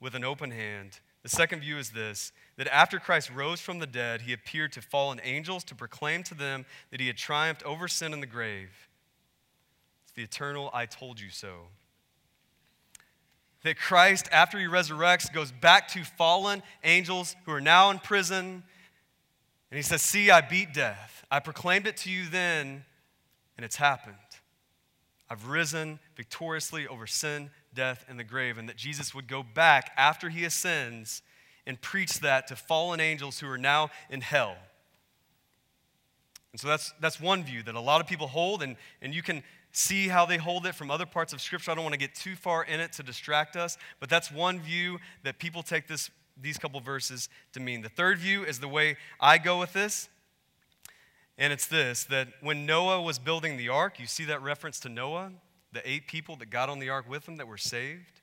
[0.00, 1.00] with an open hand.
[1.22, 4.82] The second view is this that after Christ rose from the dead, he appeared to
[4.82, 8.88] fallen angels to proclaim to them that he had triumphed over sin in the grave.
[10.04, 11.68] It's the eternal I told you so.
[13.64, 18.62] That Christ, after he resurrects, goes back to fallen angels who are now in prison.
[19.70, 21.24] And he says, See, I beat death.
[21.28, 22.84] I proclaimed it to you then,
[23.56, 24.14] and it's happened.
[25.28, 29.92] I've risen victoriously over sin, death, and the grave, and that Jesus would go back
[29.96, 31.22] after he ascends
[31.66, 34.56] and preach that to fallen angels who are now in hell.
[36.52, 39.22] And so that's, that's one view that a lot of people hold, and, and you
[39.22, 41.70] can see how they hold it from other parts of Scripture.
[41.70, 44.58] I don't want to get too far in it to distract us, but that's one
[44.60, 46.10] view that people take this,
[46.40, 47.82] these couple verses to mean.
[47.82, 50.08] The third view is the way I go with this,
[51.36, 54.88] and it's this that when Noah was building the ark, you see that reference to
[54.88, 55.32] Noah?
[55.76, 58.20] The eight people that got on the ark with him that were saved?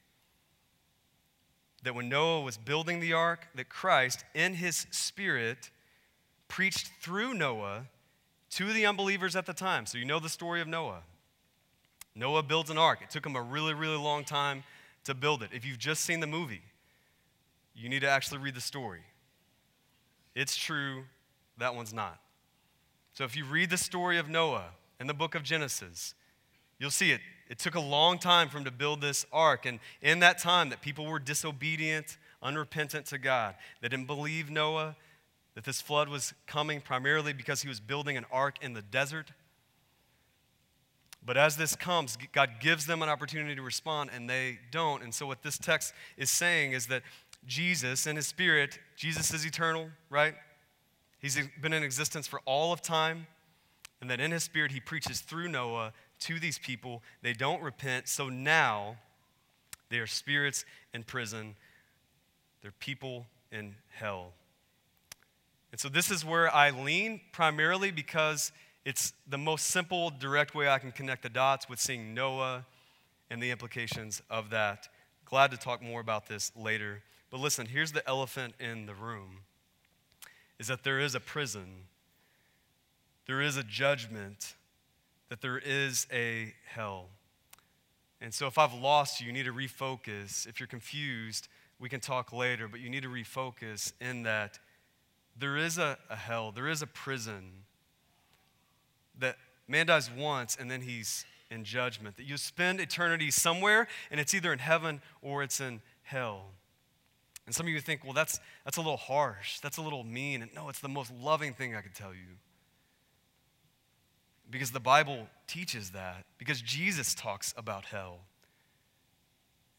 [1.84, 5.70] That when Noah was building the ark, that Christ, in his spirit,
[6.48, 7.86] preached through Noah
[8.52, 9.86] to the unbelievers at the time.
[9.86, 11.04] So you know the story of Noah.
[12.16, 13.00] Noah builds an ark.
[13.04, 14.64] It took him a really, really long time
[15.04, 15.50] to build it.
[15.54, 16.62] If you've just seen the movie,
[17.76, 19.02] you need to actually read the story.
[20.36, 21.04] It's true,
[21.58, 22.20] that one's not.
[23.14, 26.16] So if you read the story of Noah in the book of Genesis,
[26.80, 27.22] you'll see it
[27.54, 29.68] it took a long time for him to build this ark.
[29.68, 33.54] And in that time, that people were disobedient, unrepentant to God.
[33.80, 34.96] They didn't believe Noah,
[35.54, 39.34] that this flood was coming primarily because he was building an ark in the desert.
[41.24, 45.04] But as this comes, God gives them an opportunity to respond, and they don't.
[45.04, 47.04] And so, what this text is saying is that
[47.46, 50.34] Jesus, in his spirit, Jesus is eternal, right?
[51.20, 53.28] He's been in existence for all of time.
[54.04, 57.02] And that in his spirit, he preaches through Noah to these people.
[57.22, 58.08] They don't repent.
[58.08, 58.98] So now
[59.90, 61.56] they are spirits in prison,
[62.62, 64.34] they're people in hell.
[65.72, 68.52] And so this is where I lean primarily because
[68.86, 72.66] it's the most simple, direct way I can connect the dots with seeing Noah
[73.30, 74.88] and the implications of that.
[75.26, 77.02] Glad to talk more about this later.
[77.32, 79.40] But listen, here's the elephant in the room
[80.60, 81.88] is that there is a prison.
[83.26, 84.54] There is a judgment
[85.34, 87.08] that there is a hell.
[88.22, 90.46] And so if I've lost you, you need to refocus.
[90.48, 91.48] If you're confused,
[91.80, 94.60] we can talk later, but you need to refocus in that
[95.36, 97.64] there is a, a hell, there is a prison
[99.18, 102.16] that man dies once and then he's in judgment.
[102.18, 106.52] That you spend eternity somewhere and it's either in heaven or it's in hell.
[107.48, 109.62] And some of you think, well, that's, that's a little harsh.
[109.62, 110.44] That's a little mean.
[110.44, 112.38] And no, it's the most loving thing I could tell you
[114.54, 118.20] because the Bible teaches that, because Jesus talks about hell.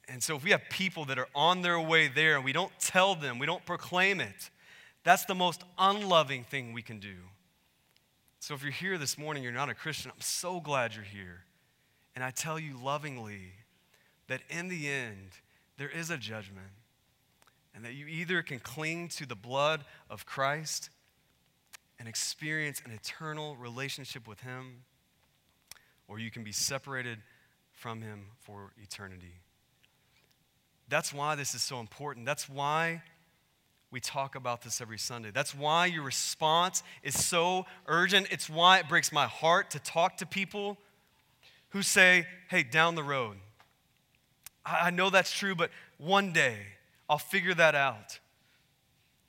[0.09, 2.73] And so, if we have people that are on their way there and we don't
[2.81, 4.51] tell them, we don't proclaim it,
[5.05, 7.15] that's the most unloving thing we can do.
[8.41, 11.45] So, if you're here this morning, you're not a Christian, I'm so glad you're here.
[12.17, 13.53] And I tell you lovingly
[14.27, 15.31] that in the end,
[15.79, 16.67] there is a judgment.
[17.75, 20.91] And that you either can cling to the blood of Christ
[22.05, 24.83] and experience an eternal relationship with Him,
[26.07, 27.19] or you can be separated
[27.73, 29.41] from Him for eternity.
[30.91, 32.27] That's why this is so important.
[32.27, 33.01] That's why
[33.91, 35.31] we talk about this every Sunday.
[35.33, 38.27] That's why your response is so urgent.
[38.31, 40.77] It's why it breaks my heart to talk to people
[41.71, 43.39] who say, hey, down the road.
[44.67, 46.59] I know that's true, but one day
[47.09, 48.19] I'll figure that out.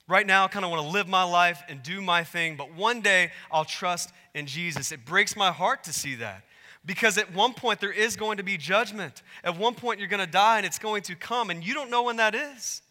[0.08, 2.72] Right now, I kind of want to live my life and do my thing, but
[2.74, 4.92] one day I'll trust in Jesus.
[4.92, 6.44] It breaks my heart to see that
[6.84, 9.22] because at one point there is going to be judgment.
[9.42, 11.90] At one point you're going to die and it's going to come, and you don't
[11.90, 12.82] know when that is.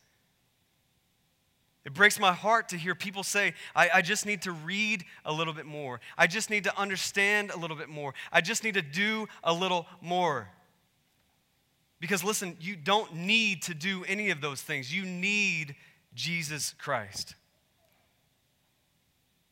[1.85, 5.31] It breaks my heart to hear people say, I, I, just need to read a
[5.31, 6.01] little bit more.
[6.17, 8.15] I just need to understand a little bit more.
[8.31, 10.49] I just need to do a little more.
[11.99, 14.93] Because listen, you don't need to do any of those things.
[14.93, 15.75] You need
[16.15, 17.35] Jesus Christ.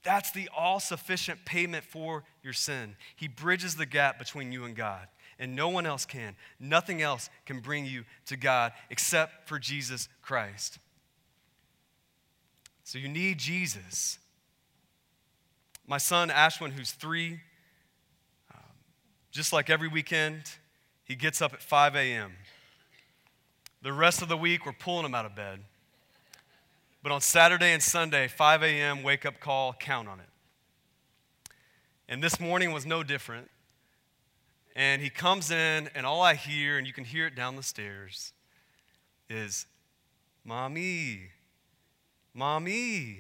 [0.03, 2.95] That's the all sufficient payment for your sin.
[3.15, 5.07] He bridges the gap between you and God,
[5.39, 6.35] and no one else can.
[6.59, 10.79] Nothing else can bring you to God except for Jesus Christ.
[12.83, 14.19] So you need Jesus.
[15.87, 17.39] My son, Ashwin, who's three,
[18.53, 18.61] um,
[19.31, 20.43] just like every weekend,
[21.05, 22.33] he gets up at 5 a.m.
[23.81, 25.59] The rest of the week, we're pulling him out of bed.
[27.03, 30.29] But on Saturday and Sunday, 5 a.m., wake up call, count on it.
[32.07, 33.51] And this morning was no different.
[34.73, 37.63] And he comes in, and all I hear, and you can hear it down the
[37.63, 38.31] stairs,
[39.29, 39.65] is,
[40.45, 41.23] Mommy,
[42.33, 43.19] Mommy.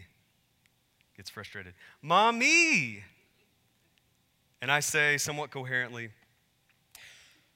[1.17, 1.73] Gets frustrated.
[2.01, 3.03] Mommy.
[4.61, 6.09] And I say somewhat coherently,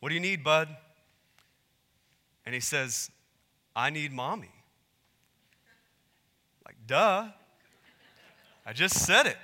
[0.02, 0.68] What do you need, bud?
[2.46, 3.10] And he says,
[3.76, 4.57] I need mommy.
[6.88, 7.28] Duh.
[8.66, 9.38] I just said it.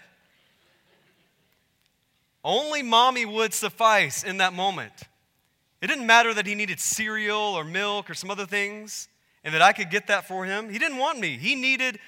[2.44, 4.94] Only mommy would suffice in that moment.
[5.82, 9.08] It didn't matter that he needed cereal or milk or some other things
[9.44, 10.70] and that I could get that for him.
[10.70, 12.00] He didn't want me, he needed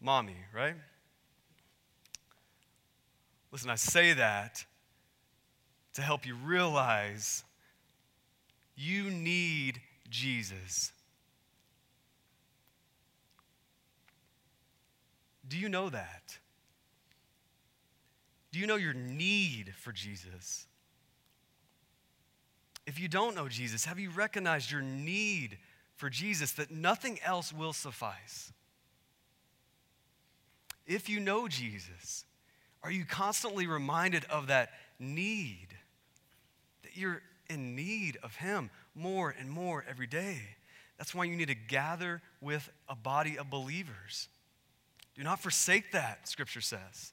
[0.00, 0.74] mommy, right?
[3.52, 4.64] Listen, I say that
[5.92, 7.44] to help you realize
[8.76, 10.92] you need Jesus.
[15.46, 16.38] Do you know that?
[18.52, 20.66] Do you know your need for Jesus?
[22.86, 25.58] If you don't know Jesus, have you recognized your need
[25.96, 28.52] for Jesus that nothing else will suffice?
[30.86, 32.26] If you know Jesus,
[32.82, 35.68] are you constantly reminded of that need?
[36.82, 40.38] That you're in need of Him more and more every day.
[40.98, 44.28] That's why you need to gather with a body of believers.
[45.14, 47.12] Do not forsake that, Scripture says.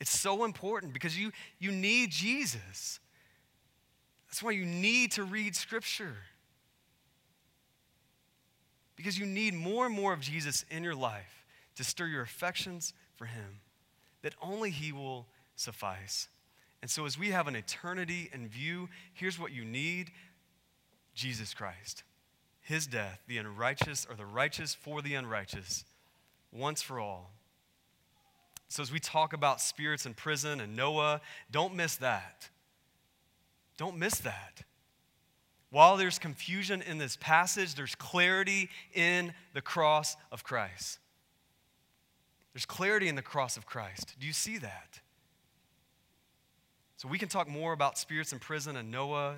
[0.00, 3.00] It's so important because you, you need Jesus.
[4.28, 6.16] That's why you need to read Scripture.
[8.96, 11.44] Because you need more and more of Jesus in your life
[11.76, 13.60] to stir your affections for Him,
[14.22, 15.26] that only He will
[15.56, 16.28] suffice.
[16.82, 20.10] And so, as we have an eternity in view, here's what you need
[21.14, 22.02] Jesus Christ.
[22.60, 25.84] His death, the unrighteous or the righteous for the unrighteous
[26.54, 27.32] once for all.
[28.68, 32.48] So, as we talk about spirits in prison and Noah, don't miss that.
[33.76, 34.62] Don't miss that.
[35.70, 40.98] While there's confusion in this passage, there's clarity in the cross of Christ.
[42.52, 44.14] There's clarity in the cross of Christ.
[44.18, 45.00] Do you see that?
[46.96, 49.36] So, we can talk more about spirits in prison and Noah,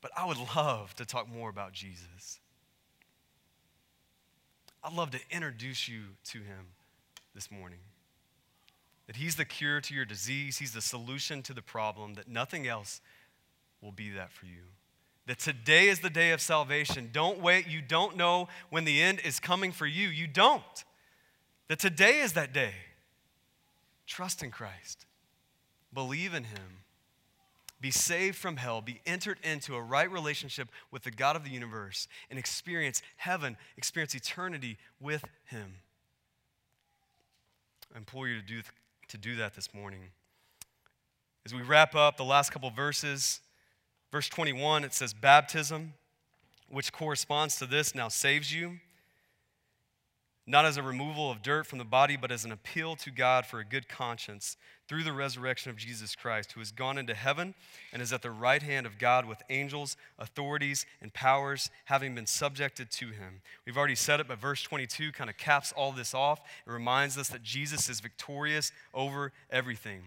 [0.00, 2.40] but I would love to talk more about Jesus.
[4.82, 6.68] I'd love to introduce you to him
[7.34, 7.80] this morning.
[9.06, 12.66] That he's the cure to your disease, he's the solution to the problem, that nothing
[12.66, 13.00] else
[13.80, 14.62] will be that for you.
[15.26, 17.10] That today is the day of salvation.
[17.12, 17.68] Don't wait.
[17.68, 20.08] You don't know when the end is coming for you.
[20.08, 20.62] You don't.
[21.68, 22.72] That today is that day.
[24.06, 25.04] Trust in Christ,
[25.92, 26.78] believe in him
[27.80, 31.50] be saved from hell, be entered into a right relationship with the God of the
[31.50, 35.76] universe, and experience heaven, experience eternity with Him.
[37.94, 38.62] I implore you to do,
[39.08, 40.10] to do that this morning.
[41.46, 43.40] As we wrap up the last couple verses,
[44.10, 45.94] verse 21, it says, Baptism,
[46.68, 48.78] which corresponds to this, now saves you
[50.48, 53.44] not as a removal of dirt from the body, but as an appeal to God
[53.44, 54.56] for a good conscience
[54.88, 57.54] through the resurrection of Jesus Christ, who has gone into heaven
[57.92, 62.26] and is at the right hand of God with angels, authorities, and powers having been
[62.26, 63.42] subjected to him.
[63.66, 66.40] We've already said it, but verse 22 kind of caps all this off.
[66.66, 70.04] It reminds us that Jesus is victorious over everything.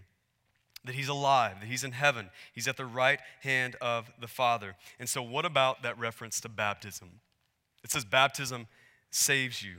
[0.83, 4.75] That he's alive, that he's in heaven, he's at the right hand of the Father.
[4.99, 7.19] And so, what about that reference to baptism?
[7.83, 8.65] It says, Baptism
[9.11, 9.75] saves you.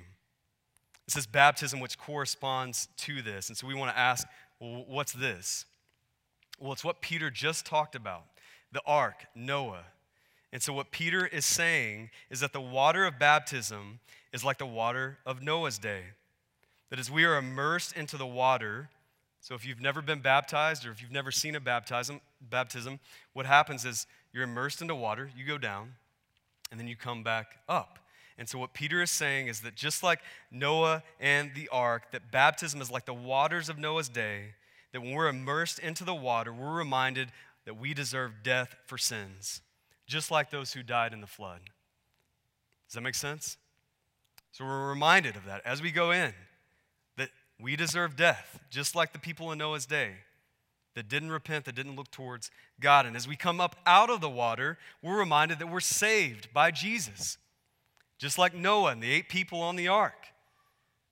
[1.07, 3.49] It says baptism, which corresponds to this.
[3.49, 4.27] And so we want to ask,
[4.61, 5.67] well, what's this?
[6.61, 8.25] Well, it's what Peter just talked about
[8.73, 9.85] the ark, Noah.
[10.53, 14.01] And so what Peter is saying is that the water of baptism
[14.33, 16.03] is like the water of Noah's day.
[16.91, 18.89] That as we are immersed into the water,
[19.41, 23.01] so if you've never been baptized or if you've never seen a baptism, baptism,
[23.33, 25.95] what happens is you're immersed into water, you go down,
[26.71, 27.99] and then you come back up.
[28.39, 30.21] And so, what Peter is saying is that just like
[30.51, 34.55] Noah and the ark, that baptism is like the waters of Noah's day,
[34.93, 37.31] that when we're immersed into the water, we're reminded
[37.65, 39.61] that we deserve death for sins.
[40.07, 41.61] just like those who died in the flood.
[42.87, 43.57] Does that make sense?
[44.51, 46.35] So we're reminded of that as we go in
[47.17, 50.17] that we deserve death, just like the people in Noah's day
[50.95, 53.07] that didn't repent, that didn't look towards God.
[53.07, 56.71] And as we come up out of the water, we're reminded that we're saved by
[56.71, 57.39] Jesus,
[58.23, 60.29] just like Noah and the eight people on the ark.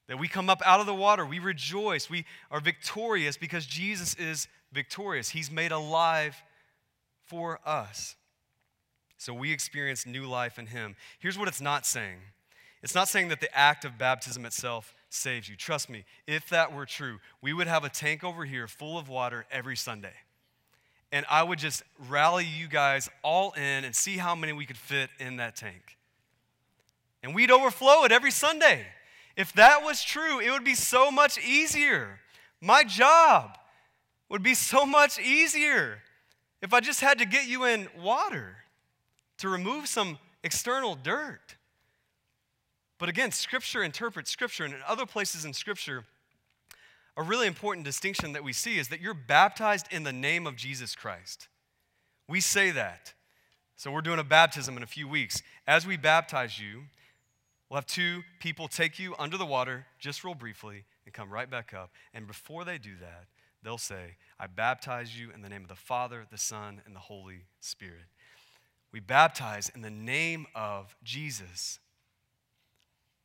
[0.07, 4.15] That we come up out of the water, we rejoice, we are victorious because Jesus
[4.15, 5.31] is victorious.
[5.31, 6.41] He's made alive
[7.27, 8.15] for us.
[9.17, 10.95] So we experience new life in Him.
[11.19, 12.19] Here's what it's not saying
[12.81, 15.57] it's not saying that the act of baptism itself saves you.
[15.57, 19.09] Trust me, if that were true, we would have a tank over here full of
[19.09, 20.15] water every Sunday.
[21.11, 24.79] And I would just rally you guys all in and see how many we could
[24.79, 25.99] fit in that tank.
[27.23, 28.87] And we'd overflow it every Sunday.
[29.37, 32.21] If that was true, it would be so much easier.
[32.61, 33.59] My job
[34.29, 35.99] would be so much easier
[36.63, 38.57] if I just had to get you in water
[39.39, 41.57] to remove some external dirt.
[42.99, 46.05] But again, Scripture interprets Scripture, and in other places in Scripture,
[47.17, 50.57] a really important distinction that we see is that you're baptized in the name of
[50.57, 51.49] Jesus Christ.
[52.29, 53.15] We say that.
[53.77, 55.43] So we're doing a baptism in a few weeks.
[55.67, 56.83] As we baptize you,
[57.71, 61.49] we'll have two people take you under the water just real briefly and come right
[61.49, 61.91] back up.
[62.13, 63.27] And before they do that,
[63.63, 67.01] they'll say, I baptize you in the name of the Father, the Son, and the
[67.01, 68.07] Holy Spirit.
[68.93, 71.79] We baptize in the name of Jesus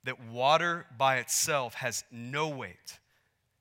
[0.03, 2.99] that water by itself has no weight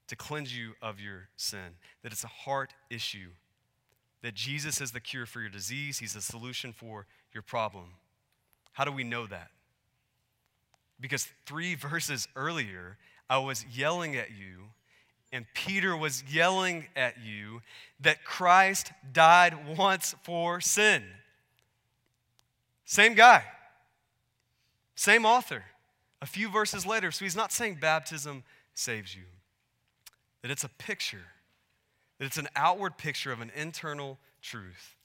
[0.08, 3.30] to cleanse you of your sin, that it's a heart issue,
[4.20, 7.94] that Jesus is the cure for your disease, He's the solution for your problem.
[8.72, 9.48] How do we know that?
[11.00, 14.70] Because three verses earlier, I was yelling at you,
[15.32, 17.60] and Peter was yelling at you
[18.00, 21.02] that Christ died once for sin.
[22.84, 23.42] Same guy,
[24.94, 25.64] same author
[26.24, 27.10] a few verses later.
[27.10, 29.24] So he's not saying baptism saves you,
[30.40, 31.26] that it's a picture,
[32.18, 34.96] that it's an outward picture of an internal truth.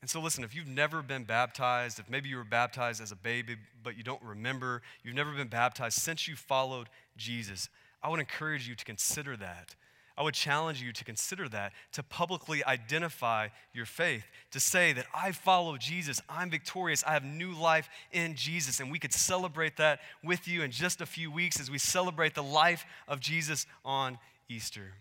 [0.00, 3.16] And so, listen, if you've never been baptized, if maybe you were baptized as a
[3.16, 7.68] baby, but you don't remember, you've never been baptized since you followed Jesus,
[8.02, 9.74] I would encourage you to consider that.
[10.16, 15.06] I would challenge you to consider that, to publicly identify your faith, to say that
[15.14, 18.80] I follow Jesus, I'm victorious, I have new life in Jesus.
[18.80, 22.34] And we could celebrate that with you in just a few weeks as we celebrate
[22.34, 24.92] the life of Jesus on Easter.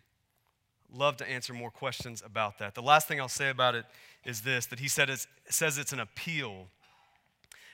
[0.93, 2.73] Love to answer more questions about that.
[2.73, 3.85] The last thing I'll say about it
[4.25, 6.67] is this that he said it says it's an appeal.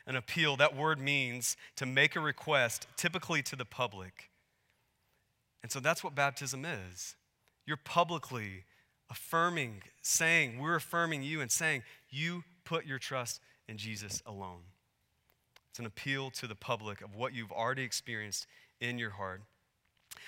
[0.07, 4.29] An appeal, that word means to make a request, typically to the public.
[5.63, 7.15] And so that's what baptism is.
[7.65, 8.65] You're publicly
[9.09, 14.61] affirming, saying, we're affirming you and saying, you put your trust in Jesus alone.
[15.71, 18.45] It's an appeal to the public of what you've already experienced
[18.79, 19.41] in your heart.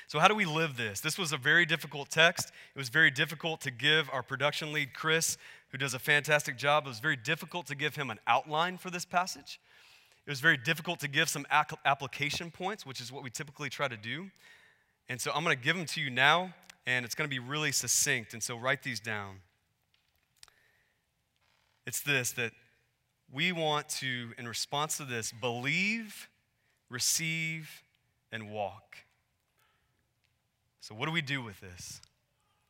[0.08, 1.00] So, how do we live this?
[1.00, 2.52] This was a very difficult text.
[2.76, 5.38] It was very difficult to give our production lead, Chris,
[5.70, 6.86] who does a fantastic job.
[6.86, 9.60] It was very difficult to give him an outline for this passage.
[10.26, 13.88] It was very difficult to give some application points, which is what we typically try
[13.88, 14.30] to do.
[15.10, 16.54] And so, I'm going to give them to you now
[16.88, 18.34] and it's going to be really succinct.
[18.34, 19.42] And so write these down.
[21.86, 22.54] It's this that
[23.32, 26.30] we want to, in response to this, believe,
[26.90, 27.84] receive,
[28.32, 28.98] and walk.
[30.88, 32.00] So, what do we do with this?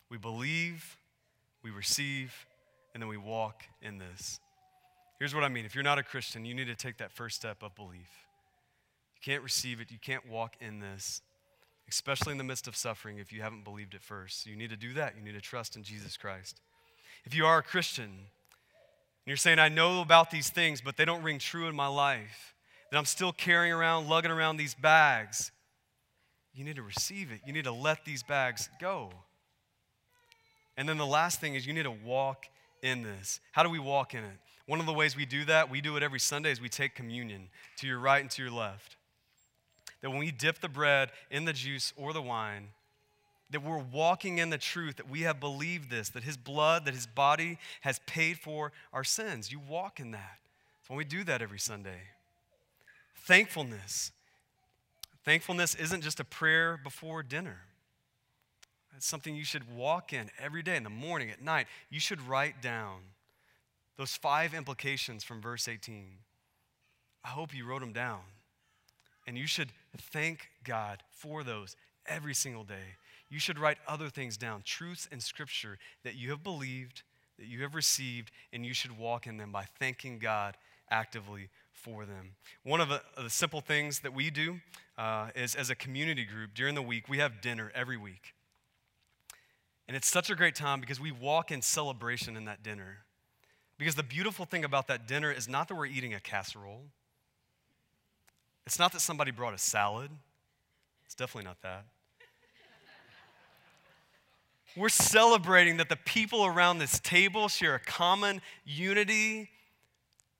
[0.10, 0.98] We believe,
[1.62, 2.34] we receive,
[2.96, 4.40] and then we walk in this.
[5.20, 7.36] Here's what I mean if you're not a Christian, you need to take that first
[7.36, 8.10] step of belief.
[9.14, 11.22] You can't receive it, you can't walk in this
[11.90, 14.44] especially in the midst of suffering if you haven't believed it first.
[14.44, 15.14] So you need to do that.
[15.16, 16.60] You need to trust in Jesus Christ.
[17.24, 18.14] If you are a Christian and
[19.26, 22.56] you're saying, I know about these things, but they don't ring true in my life,
[22.92, 25.52] that I'm still carrying around, lugging around these bags,
[26.58, 27.42] you need to receive it.
[27.46, 29.12] You need to let these bags go.
[30.76, 32.48] And then the last thing is you need to walk
[32.82, 33.40] in this.
[33.52, 34.38] How do we walk in it?
[34.66, 36.94] One of the ways we do that, we do it every Sunday, is we take
[36.94, 38.98] communion to your right and to your left
[40.02, 42.70] that when we dip the bread in the juice or the wine,
[43.50, 46.94] that we're walking in the truth, that we have believed this, that his blood, that
[46.94, 49.52] his body has paid for our sins.
[49.52, 50.40] You walk in that.
[50.84, 52.02] So when we do that every Sunday.
[53.26, 54.12] Thankfulness.
[55.28, 57.58] Thankfulness isn't just a prayer before dinner.
[58.96, 61.68] It's something you should walk in every day, in the morning, at night.
[61.90, 63.00] You should write down
[63.98, 66.20] those five implications from verse 18.
[67.26, 68.22] I hope you wrote them down.
[69.28, 71.76] And you should thank God for those
[72.06, 72.96] every single day.
[73.30, 77.04] You should write other things down, truths in Scripture that you have believed,
[77.38, 80.56] that you have received, and you should walk in them by thanking God
[80.90, 81.50] actively
[81.88, 82.32] for them.
[82.64, 84.60] One of the, the simple things that we do
[84.98, 88.34] uh, is as a community group during the week, we have dinner every week.
[89.88, 93.00] And it's such a great time because we walk in celebration in that dinner.
[93.78, 96.84] Because the beautiful thing about that dinner is not that we're eating a casserole,
[98.66, 100.12] it's not that somebody brought a salad.
[101.06, 101.86] It's definitely not that.
[104.76, 109.50] We're celebrating that the people around this table share a common unity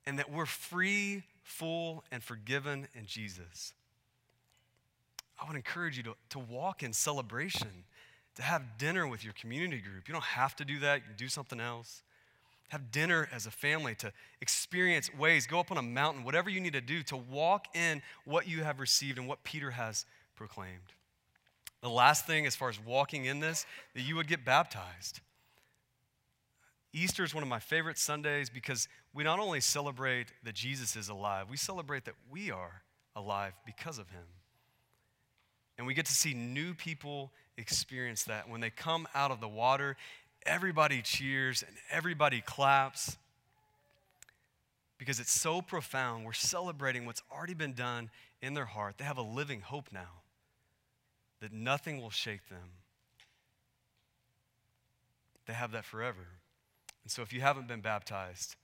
[0.08, 3.72] and that we're free, full, and forgiven in Jesus.
[5.40, 7.84] I would encourage you to, to walk in celebration,
[8.34, 10.06] to have dinner with your community group.
[10.06, 12.02] You don't have to do that, you can do something else.
[12.68, 16.60] Have dinner as a family to experience ways, go up on a mountain, whatever you
[16.60, 20.04] need to do to walk in what you have received and what Peter has
[20.36, 20.92] proclaimed.
[21.80, 25.20] The last thing, as far as walking in this, that you would get baptized.
[26.92, 31.08] Easter is one of my favorite Sundays because we not only celebrate that Jesus is
[31.08, 32.82] alive, we celebrate that we are
[33.14, 34.24] alive because of him.
[35.76, 38.48] And we get to see new people experience that.
[38.48, 39.96] When they come out of the water,
[40.44, 43.16] everybody cheers and everybody claps
[44.96, 46.24] because it's so profound.
[46.24, 48.10] We're celebrating what's already been done
[48.42, 48.98] in their heart.
[48.98, 50.22] They have a living hope now
[51.40, 52.70] that nothing will shake them.
[55.46, 56.26] They have that forever.
[57.08, 58.56] And so if you haven't been baptized,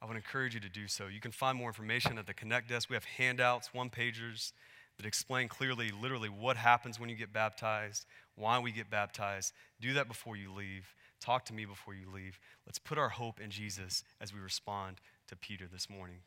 [0.00, 1.08] I would encourage you to do so.
[1.08, 2.88] You can find more information at the Connect desk.
[2.88, 4.52] We have handouts, one pagers
[4.96, 9.52] that explain clearly, literally, what happens when you get baptized, why we get baptized.
[9.78, 10.94] Do that before you leave.
[11.20, 12.40] Talk to me before you leave.
[12.64, 16.20] Let's put our hope in Jesus as we respond to Peter this morning.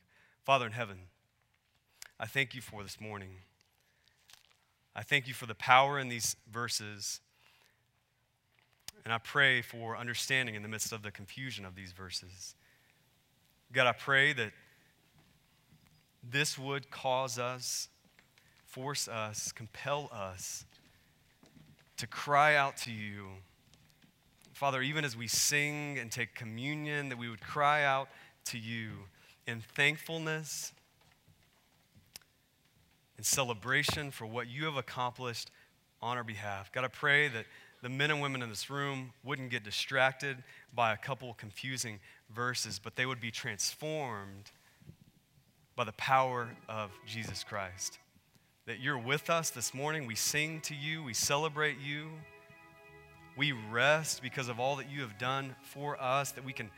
[0.44, 0.98] Father in heaven,
[2.20, 3.38] I thank you for this morning.
[4.96, 7.22] I thank you for the power in these verses.
[9.06, 12.56] And I pray for understanding in the midst of the confusion of these verses.
[13.72, 14.52] God, I pray that
[16.28, 17.88] this would cause us,
[18.66, 20.66] force us, compel us
[21.98, 23.28] to cry out to you.
[24.54, 28.10] Father, even as we sing and take communion, that we would cry out
[28.46, 28.90] to you
[29.46, 30.74] in thankfulness
[33.18, 35.52] in celebration for what you have accomplished
[36.02, 36.72] on our behalf.
[36.72, 37.46] God, I pray that
[37.82, 42.00] the men and women in this room wouldn't get distracted by a couple confusing
[42.34, 44.52] verses, but they would be transformed
[45.76, 48.00] by the power of Jesus Christ.
[48.66, 50.08] That you're with us this morning.
[50.08, 52.10] We sing to you, we celebrate you,
[53.38, 56.72] we rest because of all that you have done for us, that we can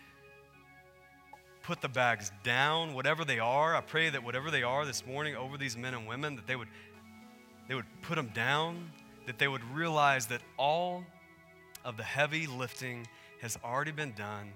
[1.62, 3.76] put the bags down, whatever they are.
[3.76, 6.56] I pray that whatever they are this morning over these men and women, that they
[6.56, 6.70] would,
[7.68, 8.91] they would put them down,
[9.28, 11.03] that they would realize that all
[11.86, 13.05] of the heavy lifting
[13.41, 14.51] has already been done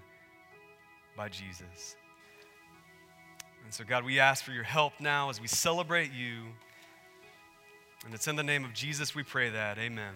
[1.16, 1.96] by Jesus.
[3.64, 6.46] And so, God, we ask for your help now as we celebrate you.
[8.06, 9.78] And it's in the name of Jesus we pray that.
[9.78, 10.16] Amen.